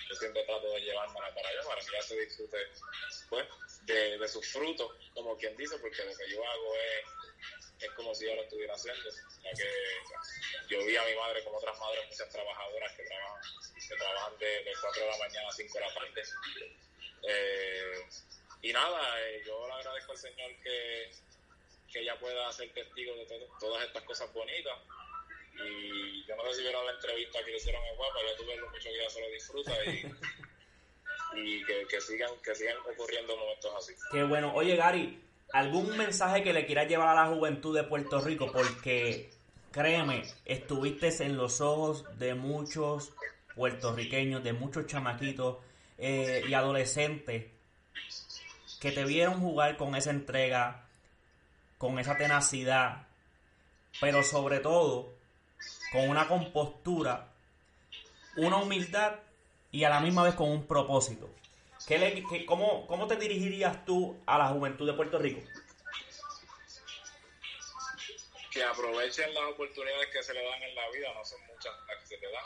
Yo 0.09 0.15
siempre 0.15 0.43
trato 0.43 0.69
de 0.69 0.81
llevármela 0.81 1.33
para 1.33 1.49
allá, 1.49 1.61
para 1.67 1.81
que 1.81 1.87
ella 1.87 2.01
se 2.01 2.19
disfrute 2.19 2.57
pues, 3.29 3.47
de 3.85 4.27
sus 4.27 4.45
frutos, 4.51 4.91
como 5.13 5.37
quien 5.37 5.55
dice, 5.57 5.77
porque 5.79 6.03
lo 6.03 6.15
que 6.15 6.29
yo 6.29 6.47
hago 6.47 6.75
es, 6.75 7.24
es 7.85 7.91
como 7.91 8.13
si 8.15 8.25
yo 8.25 8.35
lo 8.35 8.43
estuviera 8.43 8.73
haciendo. 8.73 9.09
Ya 9.43 9.51
que 9.51 9.69
yo 10.69 10.85
vi 10.85 10.95
a 10.97 11.03
mi 11.05 11.15
madre 11.15 11.43
como 11.43 11.57
otras 11.57 11.77
madres, 11.79 12.05
muchas 12.09 12.29
trabajadoras 12.29 12.91
que 12.95 13.03
trabajan, 13.03 13.41
que 13.89 13.95
trabajan 13.95 14.37
de, 14.39 14.45
de 14.63 14.71
4 14.81 15.01
de 15.03 15.09
la 15.11 15.17
mañana 15.17 15.47
a 15.49 15.51
5 15.51 15.73
de 15.73 15.79
la 15.85 15.93
tarde. 15.93 16.23
Eh, 17.27 18.05
y 18.61 18.73
nada, 18.73 19.21
eh, 19.21 19.41
yo 19.45 19.67
le 19.67 19.73
agradezco 19.73 20.11
al 20.13 20.17
Señor 20.17 20.51
que, 20.63 21.11
que 21.91 21.99
ella 21.99 22.17
pueda 22.19 22.51
ser 22.51 22.71
testigo 22.73 23.15
de 23.15 23.25
to- 23.25 23.47
todas 23.59 23.83
estas 23.85 24.03
cosas 24.03 24.31
bonitas. 24.33 24.77
Y 25.57 26.25
yo 26.25 26.35
no 26.35 26.45
sé 26.49 26.55
si 26.55 26.61
vieron 26.63 26.85
la 26.85 26.91
entrevista 26.93 27.43
que 27.43 27.51
le 27.51 27.57
hicieron 27.57 27.83
en 27.85 27.95
Guapa, 27.95 28.19
ya 28.29 28.35
tuve 28.35 28.57
lo 28.57 28.69
mucho 28.69 28.83
que 28.83 28.95
ella 28.99 29.09
se 29.09 29.21
lo 29.21 29.29
disfruta 29.29 29.71
y, 29.85 30.11
y 31.35 31.65
que, 31.65 31.87
que 31.87 32.01
sigan 32.01 32.31
que 32.41 32.53
sigan 32.55 32.77
ocurriendo 32.79 33.37
momentos 33.37 33.73
así. 33.77 33.93
Qué 34.11 34.23
bueno. 34.23 34.53
Oye, 34.53 34.75
Gary, 34.75 35.21
¿algún 35.55 35.95
mensaje 35.95 36.43
que 36.43 36.51
le 36.51 36.65
quieras 36.65 36.89
llevar 36.89 37.07
a 37.07 37.23
la 37.23 37.33
juventud 37.33 37.73
de 37.73 37.83
Puerto 37.83 38.19
Rico? 38.19 38.51
Porque, 38.51 39.29
créeme, 39.71 40.23
estuviste 40.43 41.07
en 41.23 41.37
los 41.37 41.61
ojos 41.61 42.03
de 42.19 42.35
muchos 42.35 43.13
puertorriqueños, 43.55 44.43
de 44.43 44.51
muchos 44.51 44.85
chamaquitos 44.85 45.59
eh, 45.97 46.43
y 46.45 46.53
adolescentes 46.53 47.45
que 48.81 48.91
te 48.91 49.05
vieron 49.05 49.39
jugar 49.39 49.77
con 49.77 49.95
esa 49.95 50.09
entrega, 50.09 50.83
con 51.77 51.99
esa 51.99 52.17
tenacidad, 52.17 53.07
pero 54.01 54.23
sobre 54.23 54.59
todo 54.59 55.13
con 55.93 56.09
una 56.09 56.27
compostura, 56.27 57.29
una 58.35 58.57
humildad 58.57 59.13
y 59.71 59.85
a 59.85 59.89
la 59.89 60.01
misma 60.01 60.23
vez 60.23 60.35
con 60.35 60.51
un 60.51 60.67
propósito. 60.67 61.29
¿Qué 61.87 61.97
le- 61.99 62.45
cómo, 62.45 62.87
¿Cómo 62.87 63.07
te 63.07 63.15
dirigirías 63.15 63.85
tú 63.85 64.23
a 64.25 64.37
la 64.37 64.47
juventud 64.47 64.87
de 64.87 64.93
Puerto 64.93 65.19
Rico? 65.19 65.41
Que 68.51 68.63
aprovechen 68.63 69.33
las 69.33 69.43
oportunidades 69.51 70.07
que 70.11 70.23
se 70.23 70.33
le 70.33 70.43
dan 70.43 70.63
en 70.63 70.75
la 70.75 70.89
vida, 70.89 71.13
no 71.13 71.23
son 71.25 71.39
muchas 71.47 71.73
las 71.87 71.99
que 72.01 72.07
se 72.07 72.17
te 72.17 72.31
dan. 72.31 72.45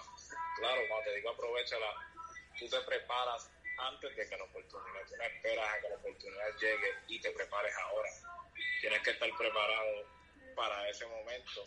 Claro, 0.57 0.81
cuando 0.89 1.05
te 1.05 1.15
digo 1.15 1.29
aprovechala, 1.29 1.87
tú 2.57 2.67
te 2.67 2.81
preparas 2.81 3.49
antes 3.77 4.15
de 4.15 4.27
que 4.27 4.37
la 4.37 4.43
oportunidad, 4.43 5.05
tú 5.07 5.15
no 5.15 5.23
esperas 5.23 5.69
a 5.69 5.81
que 5.81 5.89
la 5.89 5.95
oportunidad 5.95 6.57
llegue 6.59 6.93
y 7.07 7.21
te 7.21 7.31
prepares 7.31 7.73
ahora. 7.77 8.09
Tienes 8.81 9.01
que 9.03 9.11
estar 9.11 9.29
preparado 9.37 10.05
para 10.55 10.89
ese 10.89 11.05
momento. 11.05 11.63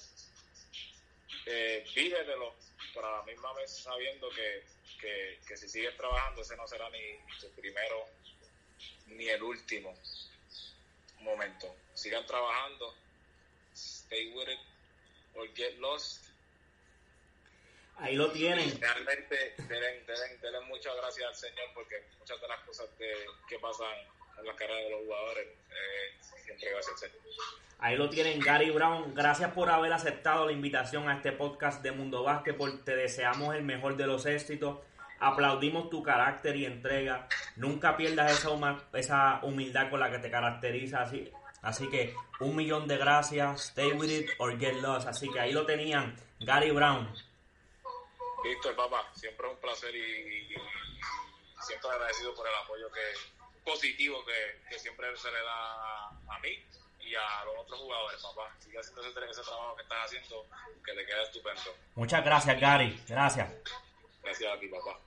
Eh, 1.46 1.84
vívetelo, 1.94 2.54
pero 2.94 3.06
a 3.06 3.18
la 3.18 3.22
misma 3.22 3.52
vez 3.54 3.78
sabiendo 3.82 4.28
que, 4.30 4.64
que, 5.02 5.40
que 5.46 5.56
si 5.56 5.68
sigues 5.68 5.94
trabajando, 5.96 6.40
ese 6.40 6.56
no 6.56 6.66
será 6.66 6.88
ni, 6.90 7.18
tu 7.40 7.50
primero 7.60 8.06
ni 9.08 9.28
el 9.28 9.42
último 9.42 9.92
momento. 11.20 11.74
Sigan 11.92 12.24
trabajando, 12.26 12.94
stay 13.74 14.32
with 14.32 14.48
it 14.48 14.60
or 15.34 15.46
get 15.54 15.76
lost. 15.78 16.24
Ahí 17.98 18.16
lo 18.16 18.30
tienen. 18.32 18.80
Realmente 18.80 19.54
deben, 19.68 20.06
deben, 20.06 20.40
denle 20.40 20.60
muchas 20.62 20.94
gracias 20.96 21.26
al 21.28 21.34
Señor 21.34 21.66
porque 21.74 22.02
muchas 22.18 22.40
de 22.40 22.48
las 22.48 22.60
cosas 22.60 22.86
de- 22.98 23.26
que 23.48 23.58
pasan 23.58 23.92
en 24.38 24.46
la 24.46 24.56
carrera 24.56 24.80
de 24.80 24.90
los 24.90 25.00
jugadores 25.00 25.46
eh, 25.46 26.18
siempre 26.44 26.70
gracias 26.70 26.94
al 27.02 27.10
Señor. 27.10 27.22
Ahí 27.78 27.96
lo 27.96 28.08
tienen, 28.08 28.38
Gary 28.40 28.70
Brown. 28.70 29.12
Gracias 29.14 29.52
por 29.52 29.68
haber 29.68 29.92
aceptado 29.92 30.46
la 30.46 30.52
invitación 30.52 31.08
a 31.08 31.16
este 31.16 31.32
podcast 31.32 31.82
de 31.82 31.90
Mundo 31.92 32.22
Básquetbol. 32.22 32.82
Te 32.84 32.94
deseamos 32.96 33.54
el 33.56 33.62
mejor 33.62 33.96
de 33.96 34.06
los 34.06 34.24
éxitos. 34.24 34.78
Aplaudimos 35.24 35.88
tu 35.88 36.02
carácter 36.02 36.56
y 36.56 36.66
entrega. 36.66 37.28
Nunca 37.56 37.96
pierdas 37.96 38.32
esa, 38.32 38.50
huma- 38.50 38.82
esa 38.92 39.38
humildad 39.42 39.88
con 39.88 40.00
la 40.00 40.10
que 40.10 40.18
te 40.18 40.30
caracteriza. 40.30 41.02
Así, 41.02 41.30
así 41.62 41.88
que 41.90 42.14
un 42.40 42.56
millón 42.56 42.88
de 42.88 42.96
gracias. 42.98 43.68
Stay 43.70 43.92
with 43.92 44.10
it 44.10 44.30
or 44.38 44.58
get 44.58 44.74
lost. 44.82 45.06
Así 45.06 45.30
que 45.30 45.38
ahí 45.38 45.52
lo 45.52 45.64
tenían, 45.64 46.16
Gary 46.40 46.70
Brown. 46.72 47.12
Víctor, 48.42 48.74
papá, 48.74 49.08
siempre 49.14 49.48
un 49.48 49.56
placer 49.58 49.94
y, 49.94 50.00
y- 50.00 50.54
y 50.54 50.56
siempre 51.64 51.90
agradecido 51.90 52.34
por 52.34 52.46
el 52.48 52.54
apoyo 52.64 52.90
que 52.90 53.00
positivo 53.64 54.24
que, 54.24 54.68
que 54.68 54.78
siempre 54.80 55.16
se 55.16 55.30
le 55.30 55.38
da 55.40 56.08
a 56.08 56.38
mí 56.42 56.58
y 56.98 57.14
a 57.14 57.44
los 57.44 57.54
otros 57.60 57.78
jugadores, 57.78 58.20
papá. 58.20 58.52
Sigue 58.58 58.78
haciendo 58.80 59.02
ese, 59.02 59.10
ese 59.30 59.42
trabajo 59.42 59.76
que 59.76 59.82
estás 59.82 59.98
haciendo, 60.06 60.46
que 60.84 60.92
te 60.92 61.06
queda 61.06 61.22
estupendo. 61.22 61.62
Muchas 61.94 62.24
gracias, 62.24 62.60
Gary. 62.60 63.00
Gracias. 63.08 63.48
Gracias 64.24 64.52
a 64.52 64.58
ti, 64.58 64.66
papá. 64.68 64.98